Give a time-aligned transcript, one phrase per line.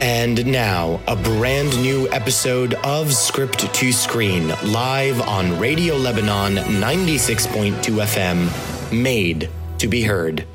[0.00, 7.74] And now, a brand new episode of Script to Screen, live on Radio Lebanon 96.2
[7.82, 10.46] FM, made to be heard.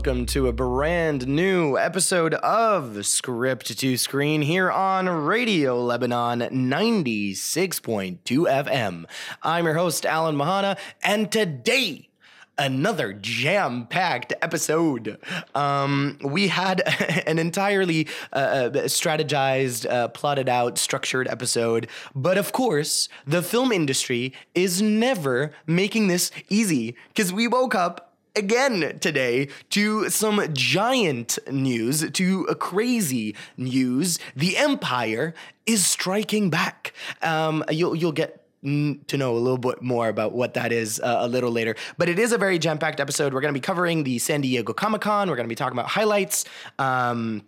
[0.00, 8.18] Welcome to a brand new episode of Script to Screen here on Radio Lebanon 96.2
[8.24, 9.04] FM.
[9.42, 12.08] I'm your host, Alan Mahana, and today,
[12.56, 15.18] another jam packed episode.
[15.54, 16.80] Um, we had
[17.26, 24.32] an entirely uh, strategized, uh, plotted out, structured episode, but of course, the film industry
[24.54, 32.10] is never making this easy because we woke up again today to some giant news,
[32.10, 34.18] to crazy news.
[34.36, 35.34] The Empire
[35.66, 36.92] is striking back.
[37.22, 41.18] Um, you'll you'll get to know a little bit more about what that is uh,
[41.20, 41.74] a little later.
[41.96, 43.32] But it is a very jam packed episode.
[43.32, 45.30] We're going to be covering the San Diego Comic Con.
[45.30, 46.44] We're going to be talking about highlights.
[46.78, 47.42] Um,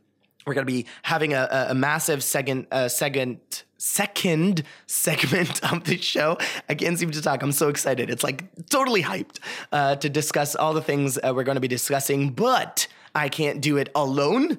[0.47, 3.39] we're going to be having a, a, massive second uh, second
[3.83, 6.39] second segment of the show.
[6.69, 7.43] I can't seem to talk.
[7.43, 8.11] I'm so excited.
[8.11, 9.41] It's like totally hyped
[9.73, 13.61] uh, to discuss all the things uh, we're going to be discussing, but I can't
[13.61, 14.59] do it alone.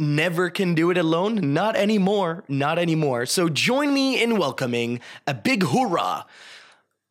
[0.00, 1.52] Never can do it alone.
[1.54, 2.42] Not anymore.
[2.48, 3.26] Not anymore.
[3.26, 6.26] So join me in welcoming a big hoorah,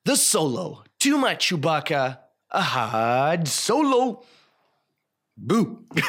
[0.06, 2.18] the solo, to my Chewbacca,
[2.54, 4.24] Ahad Solo.
[5.42, 5.86] Boo.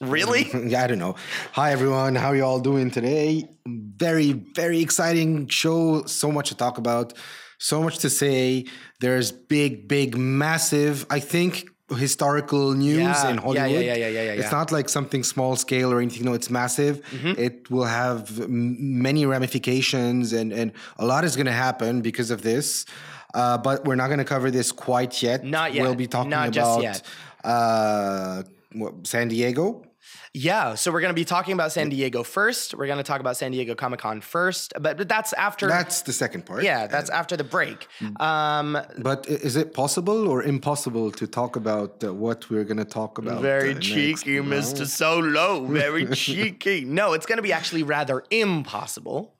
[0.00, 0.50] Really?
[0.66, 1.14] yeah, I don't know.
[1.52, 3.48] Hi everyone, how are you all doing today?
[3.68, 6.02] Very, very exciting show.
[6.06, 7.12] So much to talk about,
[7.58, 8.64] so much to say.
[8.98, 13.70] There's big, big, massive, I think, historical news Yeah, in Hollywood.
[13.70, 16.24] yeah, yeah, yeah, yeah, yeah, It's not like something small scale or anything.
[16.24, 17.00] No, it's massive.
[17.12, 17.40] Mm-hmm.
[17.40, 22.32] It will have m- many ramifications, and and a lot is going to happen because
[22.32, 22.86] of this.
[23.34, 25.44] Uh, but we're not going to cover this quite yet.
[25.44, 25.82] Not yet.
[25.82, 27.02] We'll be talking Not about yet.
[27.44, 28.42] Uh,
[28.74, 29.84] what, San Diego.
[30.34, 32.74] Yeah, so we're going to be talking about San Diego first.
[32.74, 35.68] We're going to talk about San Diego Comic Con first, but, but that's after.
[35.68, 36.64] That's the second part.
[36.64, 37.86] yeah, that's after the break.
[38.00, 38.20] Mm.
[38.20, 42.84] Um, But is it possible or impossible to talk about uh, what we're going to
[42.84, 43.42] talk about?
[43.42, 44.56] very uh, next, cheeky, know?
[44.56, 44.86] Mr.
[44.86, 45.66] Solo.
[45.66, 46.84] Very cheeky.
[46.84, 49.36] No, it's going to be actually rather impossible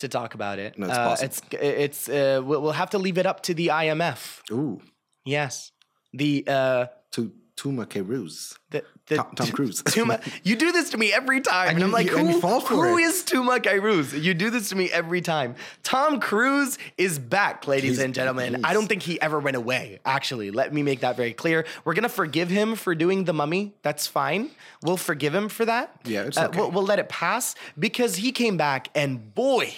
[0.00, 0.78] to talk about it.
[0.78, 1.26] No, it's Uh, possible.
[1.26, 4.40] It's it's uh, we'll we'll have to leave it up to the IMF.
[4.50, 4.80] Ooh,
[5.24, 5.70] Yes,
[6.12, 8.58] the uh, to Tuma Keruz.
[8.70, 9.82] the, the Tom- Tom Cruise.
[9.86, 12.58] Tuma, you do this to me every time, and, And I'm like, you- you who,
[12.60, 13.02] who it.
[13.02, 14.20] is Tuma Kairuz?
[14.20, 15.54] You do this to me every time.
[15.84, 18.64] Tom Cruise is back, ladies He's- and gentlemen.
[18.64, 20.00] I don't think he ever went away.
[20.04, 21.64] Actually, let me make that very clear.
[21.84, 23.74] We're gonna forgive him for doing the Mummy.
[23.82, 24.50] That's fine.
[24.82, 25.94] We'll forgive him for that.
[26.04, 26.58] Yeah, it's Uh, okay.
[26.58, 29.72] we'll, we'll let it pass because he came back, and boy,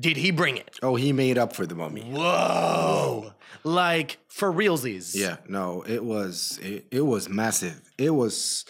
[0.00, 0.78] did he bring it!
[0.82, 2.02] Oh, he made up for the mummy.
[2.02, 3.32] Whoa,
[3.64, 5.14] like for realsies.
[5.14, 7.80] Yeah, no, it was it, it was massive.
[7.98, 8.64] It was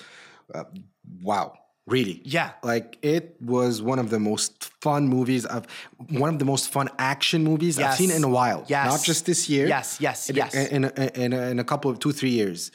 [0.52, 0.64] uh,
[1.22, 2.20] wow, really.
[2.24, 2.52] Yeah.
[2.62, 5.66] like it was one of the most fun movies of
[6.08, 8.64] one of the most fun action movies I've seen in a while.
[8.68, 8.86] Yes.
[8.86, 9.66] not just this year.
[9.68, 10.54] Yes, yes, in, yes.
[10.54, 12.70] In, in, in, in a couple of two three years.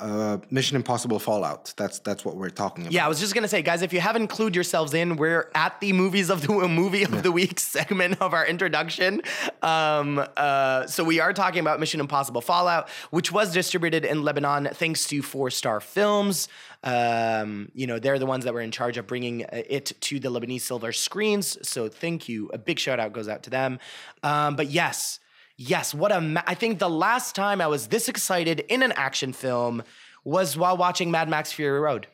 [0.00, 1.72] Uh, Mission Impossible Fallout.
[1.76, 2.92] That's that's what we're talking about.
[2.92, 5.80] Yeah, I was just gonna say, guys, if you haven't clued yourselves in, we're at
[5.80, 9.22] the movies of the movie of the week segment of our introduction.
[9.62, 14.68] Um, uh, so we are talking about Mission Impossible Fallout, which was distributed in Lebanon
[14.72, 16.48] thanks to Four Star Films.
[16.82, 20.18] Um, you know, they're the ones that were in charge of bringing uh, it to
[20.18, 21.56] the Lebanese silver screens.
[21.66, 22.50] So thank you.
[22.52, 23.78] A big shout out goes out to them.
[24.24, 25.20] Um, but yes.
[25.56, 28.92] Yes, what a ma- I think the last time I was this excited in an
[28.92, 29.82] action film
[30.24, 32.06] was while watching Mad Max Fury Road.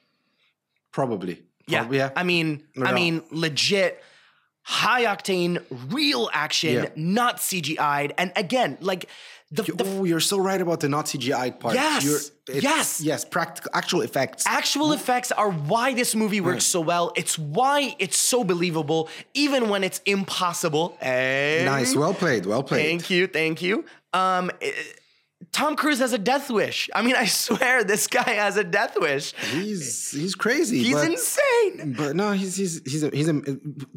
[0.92, 1.42] probably.
[1.66, 1.82] Yeah.
[1.82, 2.10] Prob- yeah.
[2.16, 4.02] I mean, No I mean, legit
[4.62, 5.62] high octane,
[5.92, 6.88] real action, Yeah.
[6.96, 8.12] not CGI'd.
[8.18, 9.08] And again, like
[9.52, 11.74] the, the oh, you're so right about the not CGI part.
[11.74, 13.00] Yes, You're, yes.
[13.00, 13.24] yes.
[13.24, 14.44] Practical, actual effects.
[14.46, 17.12] actual effects are why this movie works so well.
[17.16, 20.96] It's why it's so believable, even when it's impossible.
[21.00, 21.62] Hey.
[21.64, 21.96] nice.
[21.96, 22.46] Well played.
[22.46, 22.86] Well played.
[22.86, 23.84] Thank you, thank you.
[24.12, 24.70] Um, eh,
[25.52, 26.88] Tom Cruise has a death wish.
[26.94, 29.32] I mean, I swear this guy has a death wish.
[29.52, 30.82] He's he's crazy.
[30.84, 31.94] He's but, insane.
[31.96, 33.40] But no, he's he's he's a, he's a.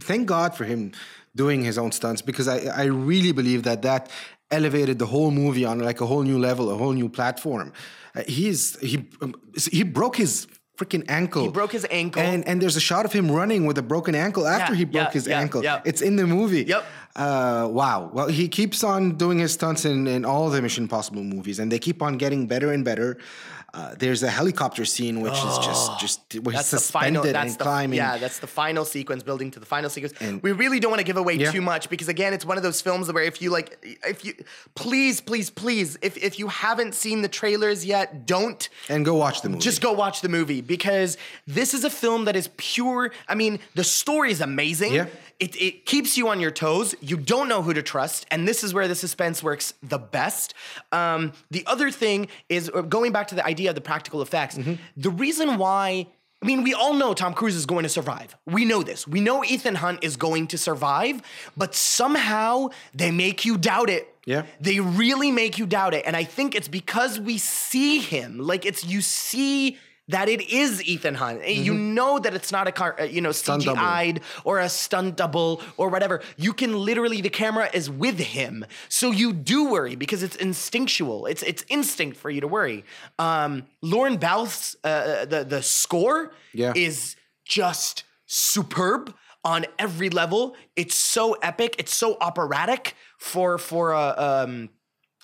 [0.01, 0.93] Thank God for him
[1.35, 4.09] doing his own stunts because I I really believe that that
[4.57, 7.71] elevated the whole movie on like a whole new level, a whole new platform.
[8.15, 9.33] Uh, he's he um,
[9.71, 10.47] he broke his
[10.77, 11.43] freaking ankle.
[11.43, 12.21] He broke his ankle.
[12.21, 14.85] And and there's a shot of him running with a broken ankle after Yeah, he
[14.85, 15.63] broke yeah, his yeah, ankle.
[15.63, 15.81] yeah.
[15.85, 16.63] It's in the movie.
[16.63, 16.83] Yep.
[17.15, 18.09] Uh, wow.
[18.13, 21.71] Well, he keeps on doing his stunts in, in all the Mission Impossible movies, and
[21.71, 23.17] they keep on getting better and better.
[23.75, 27.23] Uh, there's a helicopter scene which is just just Oh, That's the suspended final.
[27.23, 27.97] That's and the climbing.
[27.97, 28.17] yeah.
[28.19, 30.13] That's the final sequence, building to the final sequence.
[30.43, 31.51] we really don't want to give away Yeah.
[31.51, 33.69] too much because again, it's one of those films where if you like,
[34.05, 34.33] if you
[34.75, 39.41] please, please, please, if if you haven't seen the trailers yet, don't And go watch
[39.41, 39.61] the movie.
[39.61, 41.17] just go watch the movie because
[41.47, 43.11] this is a film that is pure.
[43.27, 44.93] I mean, the story is amazing.
[44.93, 45.07] Yeah.
[45.43, 46.95] It, it keeps you on your toes.
[47.01, 48.25] You don't know who to trust.
[48.31, 50.53] And this is where the suspense works the best.
[50.93, 54.57] Um, the other thing is uh, going back to the idea of the practical effects.
[54.57, 54.75] Mm-hmm.
[54.95, 56.07] The reason why.
[56.41, 58.35] I mean, we all know Tom Cruise is going to survive.
[58.45, 59.07] We know this.
[59.07, 61.21] We know Ethan Hunt is going to survive,
[61.55, 64.13] but somehow they make you doubt it.
[64.25, 64.43] Yeah.
[64.59, 66.03] They really make you doubt it.
[66.05, 68.39] And I think it's because we see him.
[68.39, 69.77] Like it's you see
[70.09, 71.47] that it is Ethan Hunt.
[71.47, 73.61] You know that it's not a car, uh, you know, Mm-hmm.
[73.61, 73.63] Stunt.
[73.63, 76.21] CGI'd or a stunt double or whatever.
[76.37, 78.65] You can literally the camera is with him.
[78.89, 81.25] So you do worry because it's instinctual.
[81.25, 82.83] It's it's instinct for you to worry.
[83.17, 86.73] Um Lorne Balfe's uh, the the score Yeah.
[86.75, 87.15] is
[87.45, 89.13] just superb
[89.45, 90.55] on every level.
[90.75, 91.75] It's so epic.
[91.79, 94.69] It's so operatic for for a um,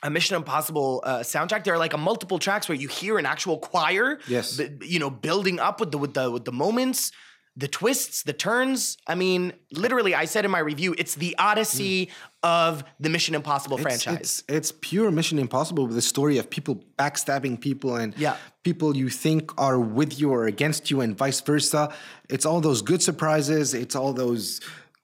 [0.04, 1.64] a Mission Impossible uh, soundtrack.
[1.64, 4.20] There are like a multiple tracks where you hear an actual choir.
[4.28, 4.58] Yes.
[4.58, 7.12] b- you know, building up with the with the with the moments.
[7.58, 8.96] The twists, the turns.
[9.06, 12.10] I mean, literally, I said in my review, it's the odyssey
[12.42, 14.22] of the Mission Impossible It's- franchise.
[14.22, 18.38] It's, it's pure Mission Impossible with the story of people backstabbing people and Yeah.
[18.64, 21.92] people you think are with you or against you and vice versa.
[22.30, 23.74] It's all those good surprises.
[23.74, 24.62] It's all those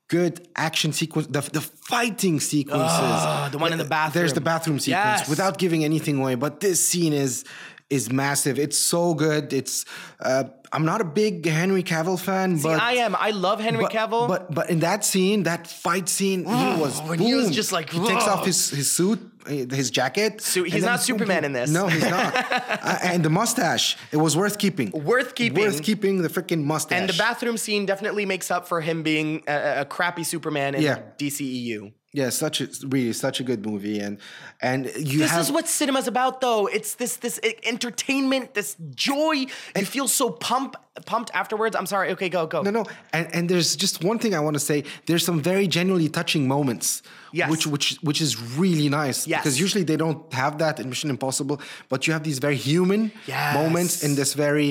[0.07, 2.87] good action sequence, the, the fighting sequences.
[2.89, 4.21] Ah, the one in the bathroom.
[4.21, 4.79] There's the bathroom.
[4.79, 5.29] sequence Yes.
[5.29, 6.35] without giving anything away.
[6.35, 7.43] But this scene is
[7.89, 8.57] is massive.
[8.57, 9.53] It's so good.
[9.53, 9.85] It's
[10.19, 13.15] uh, I'm not a big Henry Cavill fan, See, but I am.
[13.15, 14.27] I love Henry but, Cavill.
[14.27, 17.89] But but in that scene, that fight scene, he was when he was just like,
[17.89, 20.41] he takes off his his suit, his jacket.
[20.55, 21.45] And he's not Superman boom.
[21.45, 21.69] in this.
[21.69, 22.33] No, he's not.
[22.85, 24.91] Uh, and the mustache, it was worth keeping.
[24.91, 25.63] Worth keeping.
[25.63, 26.99] Worth keeping the freaking mustache.
[26.99, 30.81] and the bathroom scene definitely makes up for him being a, a crappy Superman in
[30.83, 30.99] Yeah.
[31.17, 31.91] DCEU.
[32.13, 34.19] Yeah, such a really such a good movie, and
[34.61, 36.65] and you This have is what cinema's about, though.
[36.67, 39.47] It's this this e- entertainment, this joy.
[39.75, 40.75] You feel so pump
[41.05, 41.75] pumped afterwards.
[41.75, 42.11] I'm sorry.
[42.11, 42.61] Okay, go go.
[42.61, 44.85] No, no, and and there's just one thing I want to say.
[45.07, 47.01] There's some very genuinely touching moments,
[47.39, 47.49] Yes.
[47.51, 49.19] which which which is really nice.
[49.27, 49.41] Yes.
[49.41, 51.57] because usually they don't have that in Mission Impossible,
[51.91, 53.53] but you have these very human Yes.
[53.61, 54.69] moments in this very.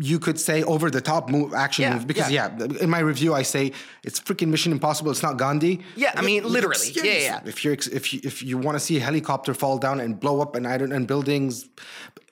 [0.00, 2.50] You could say over the top move action Yeah, movie because yeah.
[2.58, 2.82] yeah.
[2.84, 3.64] in my review I say
[4.02, 5.10] it's freaking Mission Impossible.
[5.12, 5.74] It's not Gandhi.
[5.94, 6.90] Yeah, I mean, literally.
[6.96, 7.40] Yeah, yeah, yeah.
[7.52, 10.36] If you're if you if you want to see a helicopter fall down and blow
[10.44, 11.68] up and I don't and buildings,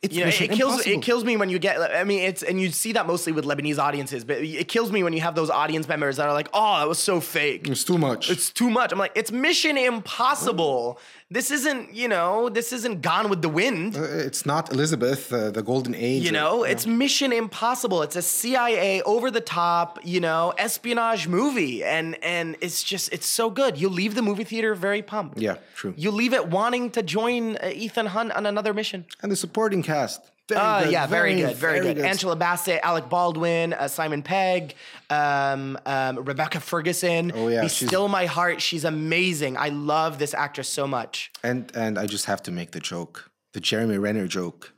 [0.05, 0.93] it's You know, it kills Impossible.
[0.93, 1.81] it kills me when you get.
[1.81, 5.03] I mean, it's and you see that mostly with Lebanese audiences, but it kills me
[5.03, 7.85] when you have those audience members that are like, "Oh, that was so fake." It's
[7.85, 8.31] too much.
[8.31, 8.93] It's too much.
[8.93, 10.99] I'm like, it's Mission Impossible.
[11.31, 13.97] This isn't, you know, this isn't Gone with the Wind.
[13.97, 16.23] Uh, it's not Elizabeth, uh, the Golden Age.
[16.23, 18.03] You or- know, it's Mission Impossible.
[18.03, 23.27] It's a CIA over the top, you know, espionage movie, and and it's just it's
[23.27, 23.79] so good.
[23.79, 25.39] You leave the movie theater very pumped.
[25.39, 25.95] Yeah, true.
[25.97, 29.07] You leave it wanting to join uh, Ethan Hunt on another mission.
[29.23, 30.31] and the supporting cast.
[30.49, 31.99] Very Uh, good, yeah, very, good, very, good.
[31.99, 34.75] Angela Bassett, Alec Baldwin, uh, Simon Pegg,
[35.09, 37.33] um, um, Rebecca Ferguson.
[37.35, 38.61] Oh, yeah, Be she's- still my heart.
[38.61, 39.57] She's amazing.
[39.57, 41.31] I love this actress so much.
[41.43, 44.73] And and I just have to make the joke, the Jeremy Renner joke.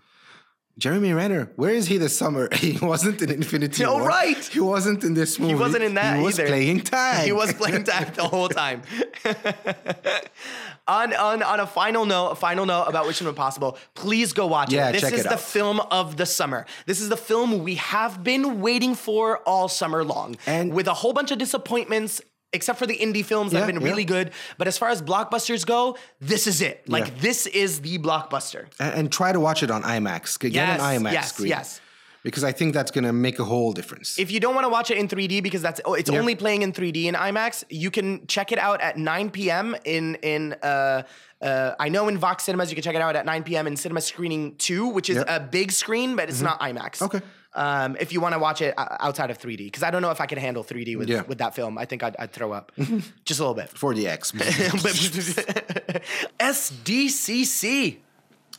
[0.79, 2.49] Jeremy Renner, where is he this summer?
[2.55, 4.07] He wasn't in Infinity Oh, War.
[4.09, 4.45] right.
[4.45, 5.55] He wasn't in this movie.
[5.55, 6.19] He wasn't in that either.
[6.21, 6.49] He was either.
[6.49, 7.25] playing tag.
[7.27, 8.83] He was playing tag the whole time.
[10.89, 13.77] on, on on a final note, a final note about Mission Impossible.
[13.95, 14.93] Please go watch Yeah, it.
[14.93, 15.41] This check is it the out.
[15.41, 16.67] film of the summer.
[16.87, 20.95] This is the film we have been waiting for all summer long, And- with a
[20.95, 22.21] whole bunch of disappointments.
[22.53, 23.89] Except for the indie films that have Yeah, been yeah.
[23.91, 24.31] really good.
[24.57, 26.89] But as far as blockbusters go, this is it.
[26.89, 27.13] Like, Yeah.
[27.19, 28.67] this is the blockbuster.
[28.79, 30.39] and, and try to watch it on IMAX.
[30.39, 31.49] Get Yes, an IMAX yes, screen.
[31.49, 31.81] yes.
[32.27, 34.19] Because I think that's gonna make a whole difference.
[34.19, 36.63] If you don't want to watch it in 3D because that's oh, it's only playing
[36.63, 39.77] in 3D in IMAX, you can check it out at 9 p.m.
[39.85, 41.03] in in uh,
[41.41, 43.67] uh, I know in Vox Cinemas you can check it out at 9 p.m.
[43.69, 47.01] in Cinema Screening 2, which is a big screen, but it's not IMAX.
[47.03, 47.21] Okay.
[47.55, 50.21] Um, if you want to watch it outside of 3D, because I don't know if
[50.21, 51.23] I could handle 3D with Yeah.
[51.23, 51.79] with that film.
[51.79, 52.73] I think I'd, I'd throw up
[53.25, 53.71] just a little bit.
[53.73, 54.23] 4DX.
[55.87, 56.03] But-
[56.41, 57.99] SDCC.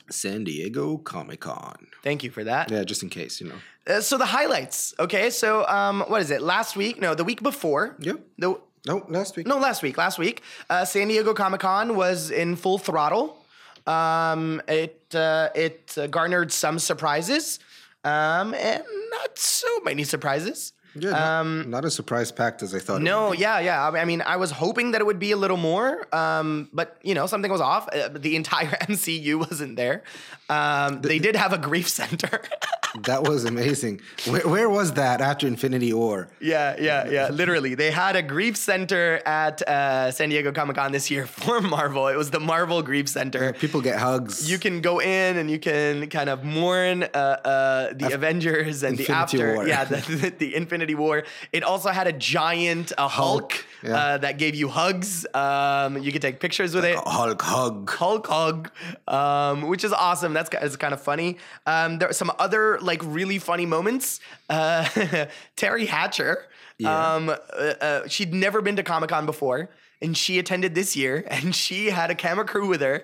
[0.10, 1.88] San Diego Comic Con.
[2.04, 2.72] Thank you for that.
[2.72, 3.56] Yeah, just in case, you know.
[3.96, 4.94] Uh, so the highlights.
[5.00, 6.42] Okay, so um, what is it?
[6.42, 7.00] Last week?
[7.00, 7.96] No, the week before.
[8.00, 8.20] Yep.
[8.38, 9.48] The, No, last week.
[9.48, 9.98] No, last week.
[9.98, 13.38] Last week, uh, San Diego Comic Con was in full throttle.
[13.86, 17.60] Um, it uh, it uh, garnered some surprises.
[18.04, 20.72] Um, and not so many surprises.
[21.00, 22.98] Yeah, not, not as surprise packed as I thought.
[22.98, 23.90] Um, No, yeah, yeah.
[23.90, 27.14] I mean, I was hoping that it would be a little more, um, but you
[27.14, 27.88] know, something was off.
[27.90, 30.04] Uh, the entire MCU wasn't there.
[30.50, 32.42] Um, they did have a grief center.
[33.04, 34.02] that was amazing.
[34.28, 36.30] Where, where was that after Infinity War?
[36.40, 37.30] yeah, yeah, yeah.
[37.30, 41.62] Literally, they had a grief center at uh, San Diego Comic Con this year for
[41.62, 42.08] Marvel.
[42.08, 43.54] It was the Marvel Grief Center.
[43.54, 44.50] People get hugs.
[44.50, 48.98] You can go in and you can kind of mourn uh, uh, the Avengers and
[48.98, 49.68] the after, War.
[49.68, 51.24] yeah, the, the, the Infinity War.
[51.52, 53.96] It also had a giant uh, Hulk, Hulk, yeah.
[53.96, 55.26] uh, that gave you hugs.
[55.34, 56.96] Um, you could take pictures with it.
[56.96, 57.90] Hulk hug.
[57.90, 58.72] Hulk hug,
[59.08, 60.37] um, which is awesome.
[60.38, 61.38] That's it's kind of funny.
[61.66, 64.20] Um, there are some other like really funny moments.
[64.50, 64.84] Uh,
[65.58, 66.46] Teri Hatcher,
[66.78, 67.14] Yeah.
[67.16, 69.70] um, uh, uh, she'd never been to Comic Con before.
[70.00, 73.04] And she attended this year, and she had a camera crew with her,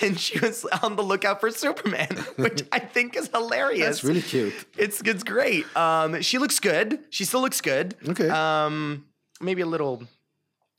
[0.00, 4.00] and she was on the lookout for Superman, which I think is hilarious.
[4.00, 4.54] That's really cute.
[4.78, 5.66] It's it's great.
[5.76, 6.98] Um, she looks good.
[7.10, 7.94] She still looks good.
[8.08, 8.30] Okay.
[8.30, 9.04] Um,
[9.42, 10.02] maybe a little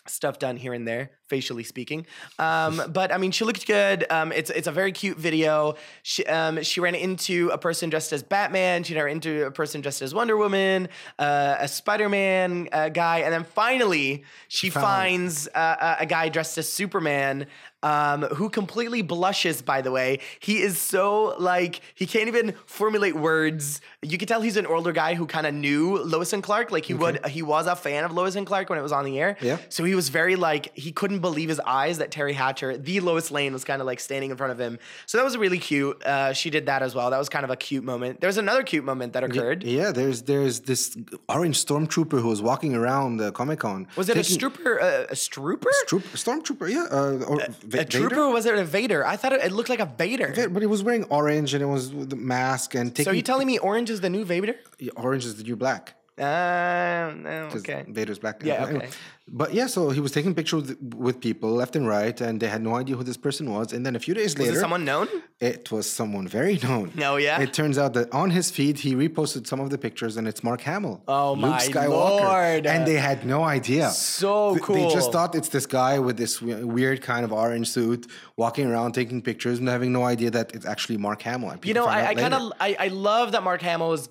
[0.08, 2.06] stuff done here and there, facially speaking.
[2.40, 4.06] Um, but I mean, she looked good.
[4.10, 5.76] Um, it's it's a very cute video.
[6.04, 8.84] She um, she ran into a person dressed as Batman.
[8.84, 10.90] She ran into a person dressed as Wonder Woman,
[11.20, 16.06] uh, a Spider Man uh, guy, and then finally she found- finds uh, a a
[16.06, 17.48] guy dressed as Superman.
[17.84, 20.20] Um, who completely blushes, by the way.
[20.40, 23.82] He is so like, he can't even formulate words.
[24.04, 26.72] You can tell he's an older guy who kind of knew Lois and Clark.
[26.72, 29.04] Like he would, he was a fan of Lois and Clark when it was on
[29.04, 29.36] the air.
[29.42, 29.58] Yeah.
[29.70, 33.32] So he was very like, he couldn't believe his eyes that Teri Hatcher, the Lois
[33.32, 34.78] Lane, was kind of like standing in front of him.
[35.08, 36.04] So that was really cute.
[36.04, 37.10] Uh, she did that as well.
[37.10, 38.22] That was kind of a cute moment.
[38.22, 39.64] There's another cute moment that occurred.
[39.64, 40.96] Yeah, there's there's this
[41.28, 43.88] orange stormtrooper who was walking around the Comic Con.
[43.96, 44.80] Was it a strooper?
[44.80, 45.72] Uh, a strooper?
[45.88, 46.70] Troop, stormtrooper?
[46.70, 47.40] Yeah, uh, or
[47.72, 48.10] Va- a trooper?
[48.10, 48.22] Vader?
[48.24, 49.06] Or was it a Vader?
[49.06, 50.50] I thought it, it looked like a Vader.
[50.50, 53.06] But he was wearing orange and it was the mask and taking.
[53.06, 54.56] So are you telling me orange is the new Vader?
[54.80, 55.96] Yeah, orange is the new black.
[56.22, 57.84] Uh, no, 'cause okay.
[57.88, 58.42] Vader's black.
[58.44, 58.90] Yeah, okay.
[59.34, 62.48] But yeah, so he was taking pictures with, with people left and right, and they
[62.56, 63.72] had no idea who this person was.
[63.74, 65.08] And then a few days Was later, it someone known?
[65.40, 66.92] it was someone very known.
[66.96, 67.40] No, yeah?
[67.42, 70.44] It turns out that on his feed, he reposted some of the pictures, and it's
[70.44, 71.02] Mark Hamill.
[71.08, 72.20] Oh, Luke my Skywalker.
[72.30, 72.68] Lord.
[72.68, 73.90] And they had no idea.
[73.92, 78.08] So Th- They just thought it's this guy with this weird kind of orange suit
[78.36, 81.56] walking around taking pictures and having no idea that it's actually Mark Hamill.
[81.64, 84.10] You know, I, I kind of I, I love that Mark Hamill is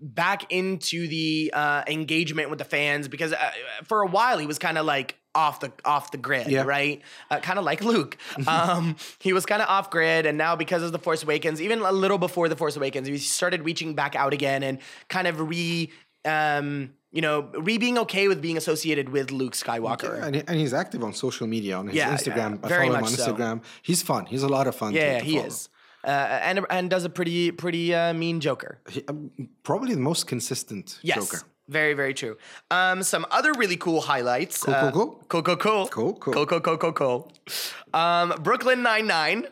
[0.00, 3.50] back into the uh, engagement with the fans because uh,
[3.84, 6.62] for a while he was kind of like off the off the grid, Yeah.
[6.62, 7.02] right?
[7.30, 8.16] Uh, kind of like Luke.
[8.48, 11.80] Um, he was kind of off grid, and now because of the Force Awakens, even
[11.80, 14.78] a little before the Force Awakens, he started reaching back out again and
[15.08, 15.90] kind of re.
[16.24, 20.16] Um, you know, re being okay with being associated with Luke Skywalker.
[20.18, 22.36] Yeah, and, he- and he's active on social media on his Yeah, Instagram.
[22.52, 23.34] yeah, I very follow him much on so.
[23.34, 23.62] Instagram.
[23.82, 24.26] He's fun.
[24.26, 24.92] He's a lot of fun.
[24.92, 25.46] to- Yeah, to he follow.
[25.46, 25.68] is.
[26.02, 26.08] Uh,
[26.42, 28.78] and and does a pretty pretty uh, mean Joker.
[28.88, 29.30] He- um,
[29.62, 31.16] probably the most consistent Yes.
[31.18, 31.42] Joker.
[31.68, 32.36] Very, very true.
[32.70, 34.64] Um, some other really cool highlights.
[34.64, 35.86] Cool, uh, cool, Cool, cool, cool.
[35.88, 36.32] Cool, cool.
[36.46, 37.32] Cool, cool, cool, cool.
[37.94, 39.46] Um, Brooklyn Nine-Nine,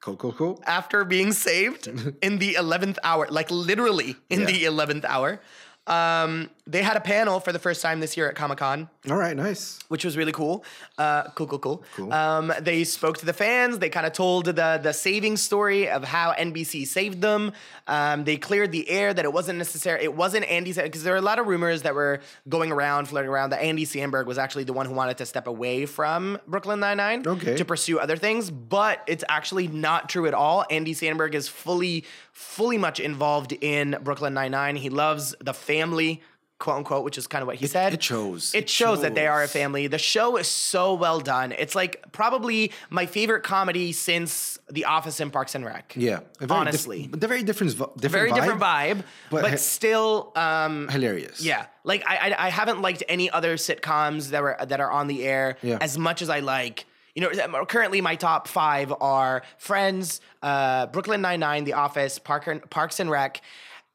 [0.00, 0.62] Cool, cool, cool.
[0.66, 1.88] after being saved
[2.22, 4.46] in the 11th hour, like literally in Yeah.
[4.46, 5.40] the 11th hour,
[5.88, 8.88] um, they had a panel for the first time this year at Comic-Con.
[9.10, 9.78] All right, nice.
[9.88, 10.64] which was really cool.
[10.96, 11.84] Uh, cool, cool, cool.
[11.94, 12.10] Cool.
[12.12, 13.78] Um, they spoke to the fans.
[13.78, 17.52] They kind of told the the saving story of how NBC saved them.
[17.86, 20.02] Um, they cleared the air that it wasn't necessary.
[20.02, 23.28] It wasn't Andy because there were a lot of rumors that were going around, floating
[23.28, 26.80] around that Andy Samberg was actually the one who wanted to step away from Brooklyn
[26.80, 27.56] Nine Nine Okay.
[27.56, 28.50] to pursue other things.
[28.50, 30.64] But it's actually not true at all.
[30.70, 34.76] Andy Samberg is fully, fully much involved in Brooklyn Nine Nine.
[34.76, 36.22] He loves the family.
[36.60, 37.92] Quote unquote, which is kind of what he said.
[37.92, 38.54] it shows.
[38.54, 39.88] It, It shows that they are a family.
[39.88, 41.50] The show is so well done.
[41.52, 45.94] It's like probably my favorite comedy since The Office and Parks and Rec.
[45.96, 47.08] Yeah, diff- honestly.
[47.10, 47.72] but they're very different.
[47.76, 51.42] different Very vibe, different vibe, but, but still, um, Hilarious.
[51.44, 51.66] yeah.
[51.82, 55.24] Like I, I, I haven't liked any other sitcoms that were that are on the
[55.24, 55.78] air Yeah.
[55.80, 56.86] as much as I like.
[57.16, 62.46] You know, currently my top five are Friends, uh, Brooklyn Nine Nine, The Office, Park
[62.46, 63.40] and, Parks and Rec,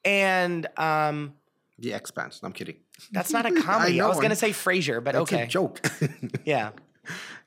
[0.06, 1.34] and um,
[1.80, 2.42] The Expanse.
[2.42, 2.78] No, I'm kidding.
[3.12, 3.94] that's not a comedy.
[3.96, 5.82] I, know, was gonna say Frasier, but It's okay, a joke.
[6.46, 6.72] yeah.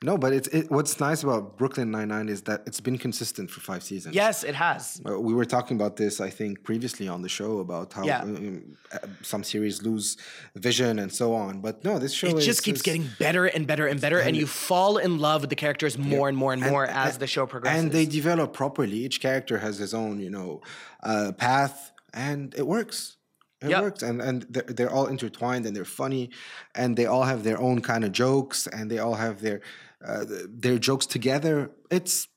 [0.01, 3.49] no, but it's it, what's nice about Brooklyn Nine Nine is that it's been consistent
[3.49, 4.13] for five seasons.
[4.15, 4.99] Yes, it has.
[5.07, 8.23] Uh, we were talking about this, I think, previously on the show about how Yeah.
[8.23, 10.17] um, uh, some series lose
[10.55, 11.61] vision and so on.
[11.61, 14.19] But no, this show It is, just keeps is- getting better and better and better,
[14.19, 17.27] and you fall in love with the characters more and more and more as the
[17.27, 17.83] show progresses.
[17.83, 18.97] and they develop properly.
[19.05, 20.61] Each character has his own, you know,
[21.03, 23.15] uh, path, and it works.
[23.63, 23.81] It Yep.
[23.83, 26.29] works, and and they're, they're all intertwined, and they're funny,
[26.75, 29.59] and they all have their own kind of jokes, and they all have their
[30.05, 30.25] uh,
[30.63, 31.55] their jokes together.
[31.97, 32.27] It's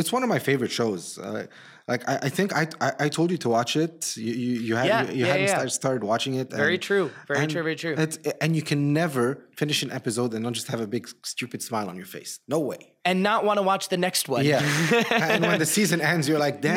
[0.00, 1.18] It's one of my favorite shows.
[1.18, 1.46] Uh,
[1.88, 4.16] like I, I think I, I I told you to watch it.
[4.16, 5.54] You you, you had Yeah, you, you yeah, hadn't yeah.
[5.54, 6.50] start- started watching it.
[6.50, 7.10] Very true.
[7.28, 7.94] Very and true, very true.
[7.96, 9.24] It's, and you can never
[9.56, 12.40] finish an episode and not just have a big stupid smile on your face.
[12.48, 12.92] No way.
[13.04, 14.44] And not want to watch the next one.
[14.44, 14.60] Yeah.
[15.10, 16.74] and when the season ends, you're like, damn.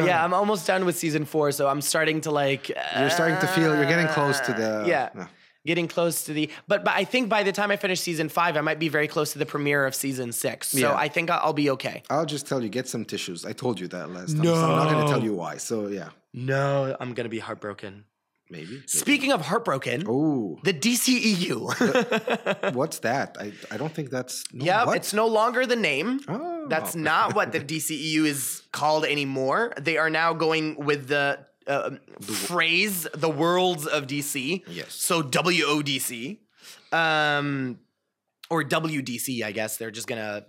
[0.00, 2.68] No, yeah, I'm almost done with season four, so I'm starting to like.
[2.98, 4.84] You're starting to feel you're getting close to the.
[4.86, 5.08] Yeah.
[5.14, 5.26] no.
[5.64, 8.56] Getting close to the, but but I think by the time I finish season five,
[8.56, 10.68] I might be very close to the premiere of season six.
[10.70, 10.94] So Yeah.
[10.96, 12.02] I think I'll, I'll be okay.
[12.10, 13.44] I'll just tell you, get some tissues.
[13.46, 14.44] I told you that last time.
[14.44, 15.58] So I'm not going to tell you why.
[15.58, 18.04] So yeah, No, I'm gonna be heartbroken.
[18.50, 18.82] maybe.
[18.86, 22.74] Speaking of heartbroken, Oh, the DCEU.
[22.74, 23.36] what's that?
[23.40, 24.44] I, I don't think that's.
[24.52, 26.20] No, yeah, it's no longer the name.
[26.28, 26.66] Oh.
[26.68, 29.72] That's not what the DCEU is called anymore.
[29.80, 31.90] They are now going with the uh,
[32.20, 34.92] phrase "the worlds of DC." Yes.
[34.94, 36.38] So WODC,
[36.92, 37.78] um,
[38.50, 39.42] or WDC.
[39.42, 40.44] I guess they're just gonna,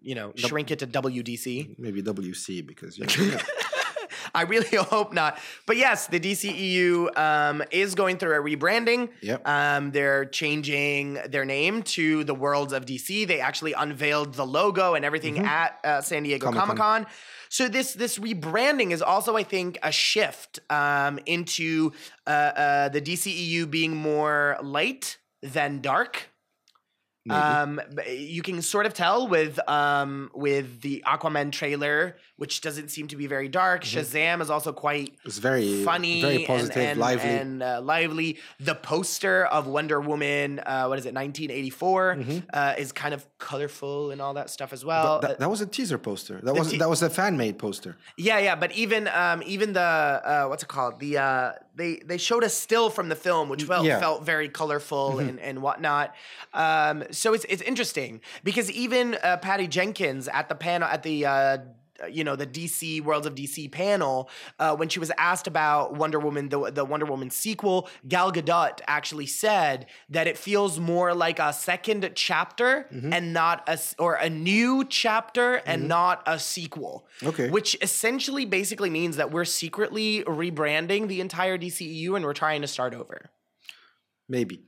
[0.00, 1.78] you know, shrink it to WDC.
[1.78, 3.38] maybe WC because you know,
[4.34, 5.38] I really hope not.
[5.66, 9.10] But yes, the DCEU um, is going through a rebranding.
[9.22, 9.46] Yep.
[9.46, 13.26] Um, they're changing their name to the Worlds of DC.
[13.26, 16.58] They actually unveiled the logo and everything at uh, San Diego Mm-hmm.
[16.58, 17.06] Comic Con.
[17.48, 21.92] So this this rebranding is also, I think, a shift um, into
[22.26, 26.30] uh, uh, the DCEU being more light than dark.
[27.26, 27.38] Maybe.
[27.40, 33.08] Um, you can sort of tell with um with the Aquaman trailer, which doesn't seem
[33.08, 33.82] to be very dark.
[33.84, 37.28] Shazam is also quite it's very funny, very and- positive, and, lively.
[37.30, 38.38] and uh, lively.
[38.60, 42.18] The poster of Wonder Woman, uh, what is it, 1984,
[42.52, 45.20] uh, is kind of colorful and all that stuff as well.
[45.20, 46.40] that, that was a teaser poster.
[46.42, 47.96] That was te- that was a fan made poster.
[48.16, 51.00] Yeah, yeah, but even um, even the uh, what's it called?
[51.00, 53.92] The uh, they they showed a still from the film, which felt Yeah.
[53.92, 54.00] Mm-hmm.
[54.00, 56.14] felt very colorful and and whatnot.
[56.54, 61.26] Um, so it's it's interesting because even uh, Patty Jenkins at the panel at the.
[62.02, 65.94] Uh, you know the DC Worlds of DC panel uh, when she was asked about
[65.94, 71.14] Wonder Woman the the Wonder Woman sequel Gal Gadot actually said that it feels more
[71.14, 73.12] like a second chapter Mm-hmm.
[73.12, 77.48] and not a or a new chapter and not a sequel Okay.
[77.50, 82.68] which essentially basically means that we're secretly rebranding the entire DCEU and we're trying to
[82.68, 83.30] start over.
[84.28, 84.62] Maybe.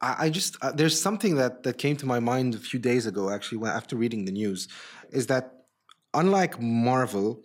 [0.00, 3.06] I, I just uh, there's something that that came to my mind a few days
[3.06, 4.68] ago actually when, after reading the news,
[5.10, 5.57] is that
[6.14, 7.42] unlike Marvel,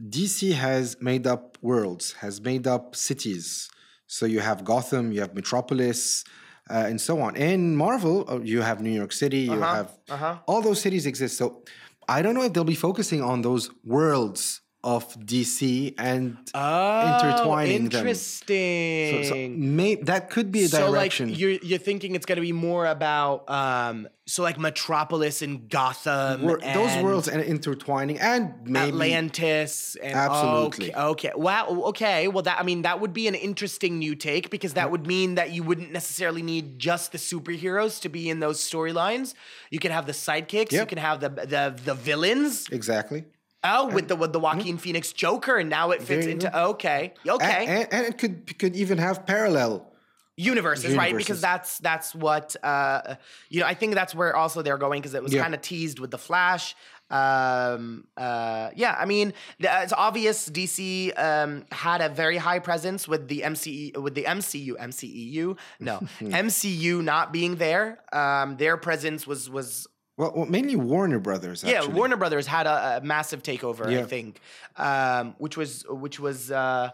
[0.00, 3.70] DC has made up worlds, has made up cities.
[4.06, 6.24] So you have Gotham, you have Metropolis,
[6.70, 7.36] uh, and so on.
[7.36, 10.38] In Marvel, uh, you have New York City, you Uh-huh, have uh-huh.
[10.46, 11.36] all those cities exist.
[11.38, 11.62] So
[12.08, 18.06] I don't know if they'll be focusing on those worlds of DC and intertwining them.
[18.06, 19.24] interesting.
[19.24, 21.30] So, so may, that could be a So, direction.
[21.30, 25.68] like you're you're thinking it's going to be more about um so like Metropolis and
[25.68, 30.94] Gotham Wor- those and worlds and intertwining and maybe Atlantis and Absolutely.
[30.94, 34.50] okay, okay wow okay well that I mean that would be an interesting new take
[34.50, 38.40] because that would mean that you wouldn't necessarily need just the superheroes to be in
[38.40, 39.34] those storylines
[39.70, 40.88] you could have the sidekicks you Yep.
[40.88, 43.24] can have the the the villains exactly.
[43.66, 46.70] Oh, with the with the Joaquin Phoenix Joker, and now it fits into go.
[46.70, 49.92] okay, okay And, and it could could even have parallel.
[50.36, 51.16] universes, right?
[51.16, 53.16] Because that's that's what uh,
[53.48, 53.66] you know.
[53.66, 55.42] I think that's where also they're going because it was Yeah.
[55.42, 56.74] kind of teased with the Flash.
[57.08, 63.28] Um, uh, yeah, I mean, it's obvious DC um, had a very high presence with
[63.28, 68.00] the MCE with the MCU MCEU no MCU not being there.
[68.12, 71.62] Um, their presence was was Well, well mainly Warner Brothers.
[71.64, 74.40] Yeah, Warner Brothers had a, a massive takeover, I think,
[74.76, 76.90] um, which was which was uh,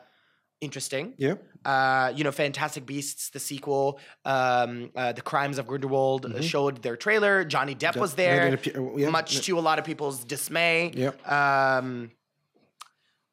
[0.61, 1.15] interesting.
[1.19, 1.35] Yeah.
[1.65, 6.83] Uh, you know, Fantastic Beasts, the sequel, um, uh, The Crimes of Grindelwald uh, showed
[6.83, 7.45] their trailer.
[7.45, 8.17] Johnny Depp was Mm-hmm.
[8.17, 9.41] There, appear- yeah, much yeah.
[9.43, 10.91] to a lot of people's dismay.
[10.93, 11.31] Yep.
[11.31, 12.11] Um,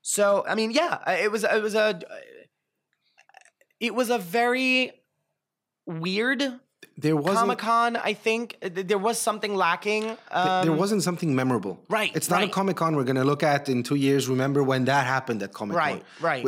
[0.02, 1.99] so I mean, yeah, uh, it was it was a
[3.80, 4.91] it was a very
[5.86, 6.43] weird
[6.97, 7.37] There wasn't.
[7.37, 7.95] Comic Con.
[7.95, 10.17] I think there was something lacking.
[10.31, 11.79] Um, there wasn't something memorable.
[11.87, 12.49] Right, It's not right.
[12.49, 14.27] a Comic Con we're going to look at in two years.
[14.27, 16.01] Remember when that happened at Comic Con?
[16.19, 16.45] Right, right.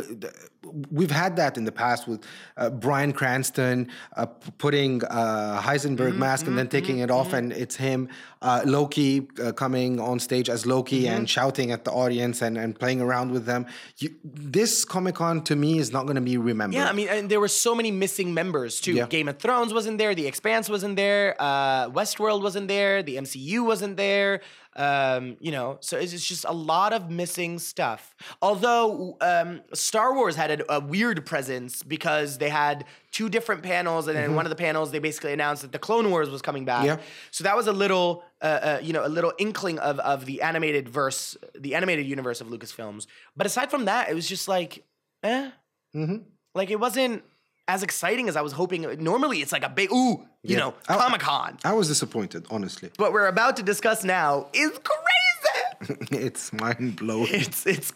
[0.90, 2.24] We've had that in the past with
[2.56, 7.52] uh, Bryan Cranston uh, putting uh, Heisenberg Mm-hmm, mask and then taking it off, and
[7.52, 8.08] it's him,
[8.42, 11.14] uh, Loki, uh, coming on stage as Loki Mm-hmm.
[11.14, 13.64] and shouting at the audience and, and playing around with them.
[13.98, 16.76] You, this Comic Con to me is not going to be remembered.
[16.76, 18.92] Yeah, I mean, and there were so many missing members too.
[18.94, 19.06] Yeah.
[19.06, 23.64] Game of Thrones wasn't there, The Expanse wasn't there, uh, Westworld wasn't there, the MCU
[23.64, 24.40] wasn't there.
[24.74, 28.14] Um, you know, so it's it's just a lot of missing stuff.
[28.40, 34.08] Although um, Star Wars had a, a weird presence because they had two different panels,
[34.08, 36.64] and in one of the panels they basically announced that the Clone Wars was coming
[36.64, 36.86] back.
[36.86, 36.96] Yeah.
[37.30, 40.40] So that was a little, uh, uh, you know, a little inkling of of the
[40.40, 43.06] animated verse, the animated universe of Lucasfilms.
[43.36, 44.84] But aside from that, it was just like,
[45.22, 45.50] eh,
[45.94, 46.16] Mm-hmm.
[46.54, 47.22] like it wasn't
[47.72, 48.82] as exciting as I was hoping.
[49.02, 50.58] Normally, it's like a big, ooh, you Yeah.
[50.58, 51.56] know, Comic Con.
[51.64, 52.90] I was disappointed, honestly.
[52.96, 56.06] What we're about to discuss now is crazy.
[56.26, 57.32] it's mind blowing.
[57.32, 57.92] it's it's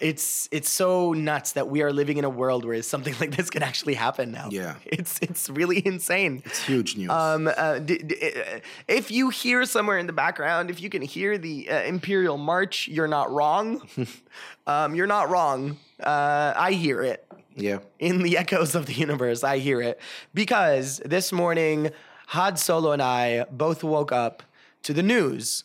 [0.00, 3.50] it's it's so nuts that we are living in a world where something like this
[3.50, 4.48] can actually happen now.
[4.50, 4.74] Yeah.
[4.86, 6.42] it's it's really insane.
[6.46, 7.10] It's huge news.
[7.10, 11.02] Um, uh, d- d- uh, if you hear somewhere in the background, if you can
[11.02, 13.86] hear the uh, Imperial March, you're not wrong.
[14.66, 15.76] um, you're not wrong.
[16.02, 17.26] Uh, I hear it
[17.60, 17.78] yeah.
[17.98, 19.44] in the echoes of the universe.
[19.44, 20.00] I hear it
[20.34, 21.90] because this morning,
[22.28, 24.42] Had Solo and I both woke up
[24.82, 25.64] to the news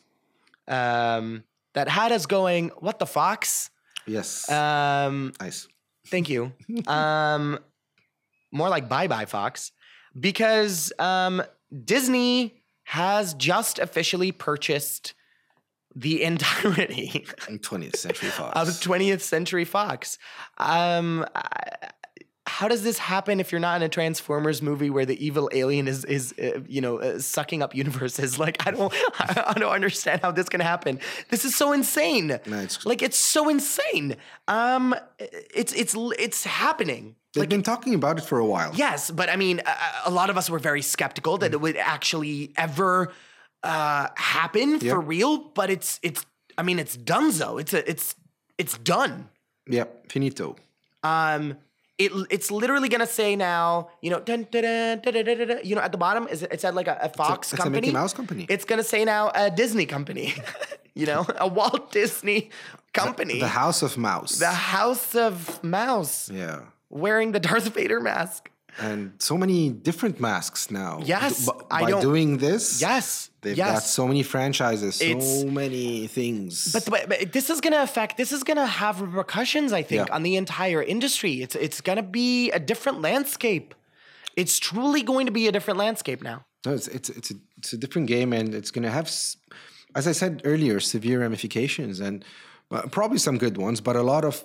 [0.67, 3.69] um, that had us going, "What the fox?"
[4.05, 4.49] Yes.
[4.49, 5.67] Um, nice.
[6.07, 6.53] Thank you.
[6.87, 7.59] Um,
[8.51, 9.71] more like bye bye, Fox,
[10.17, 11.43] because um,
[11.83, 15.14] Disney has just officially purchased
[15.95, 18.59] the entirety 20th Century Fox.
[18.59, 20.17] of 20th Century Fox.
[20.57, 21.89] Um, I-
[22.47, 25.87] how does this happen if you're not in a Transformers movie where the evil alien
[25.87, 28.37] is is uh, you know uh, sucking up universes?
[28.45, 30.99] Like I don't I don't understand how this can happen.
[31.29, 32.27] This is so insane.
[32.27, 34.15] No, it's- like it's so insane.
[34.47, 37.15] Um, it's it's it's happening.
[37.33, 38.71] They've been talking about it for a while.
[38.75, 41.75] Yes, but I mean, a, a lot of us were very skeptical that it would
[41.77, 43.11] actually ever
[43.65, 45.37] uh, happen for real.
[45.37, 46.25] But it's it's
[46.57, 47.59] I mean, it's donezo.
[47.59, 48.15] It's a it's
[48.57, 49.29] it's done.
[49.67, 49.85] Yeah.
[50.09, 50.55] Finito.
[51.03, 51.57] Um,
[51.97, 55.59] it it's literally gonna say now, you know, dun, dun, dun, dun, dun, dun, dun,
[55.63, 57.87] you know, at the bottom is it, said like a, a Fox it's a company,
[57.87, 58.45] Mickey Mouse company.
[58.49, 60.33] It's gonna say now a Disney company,
[60.93, 62.49] you know, a Walt Disney
[62.93, 64.39] company, The House of Mouse.
[64.39, 66.63] the House of Mouse, yeah.
[66.89, 68.49] wearing the Darth Vader mask.
[68.77, 70.99] And so many different masks now.
[71.03, 73.71] Yes, B- I by don't- doing this, Yes, they've yes.
[73.73, 76.71] got so many franchises, so It's- many things.
[76.73, 78.17] But, but, but this is gonna affect.
[78.17, 79.71] This is gonna have repercussions.
[79.71, 80.15] I think Yeah.
[80.15, 81.41] on the entire industry.
[81.41, 83.73] It's it's gonna be a different landscape.
[84.35, 86.43] It's truly going to be a different landscape now.
[86.65, 89.07] No, it's it's it's a, it's a different game, and it's going to have,
[89.95, 92.25] as I said earlier, severe ramifications, and
[92.71, 94.43] uh, probably some good ones, but a lot of,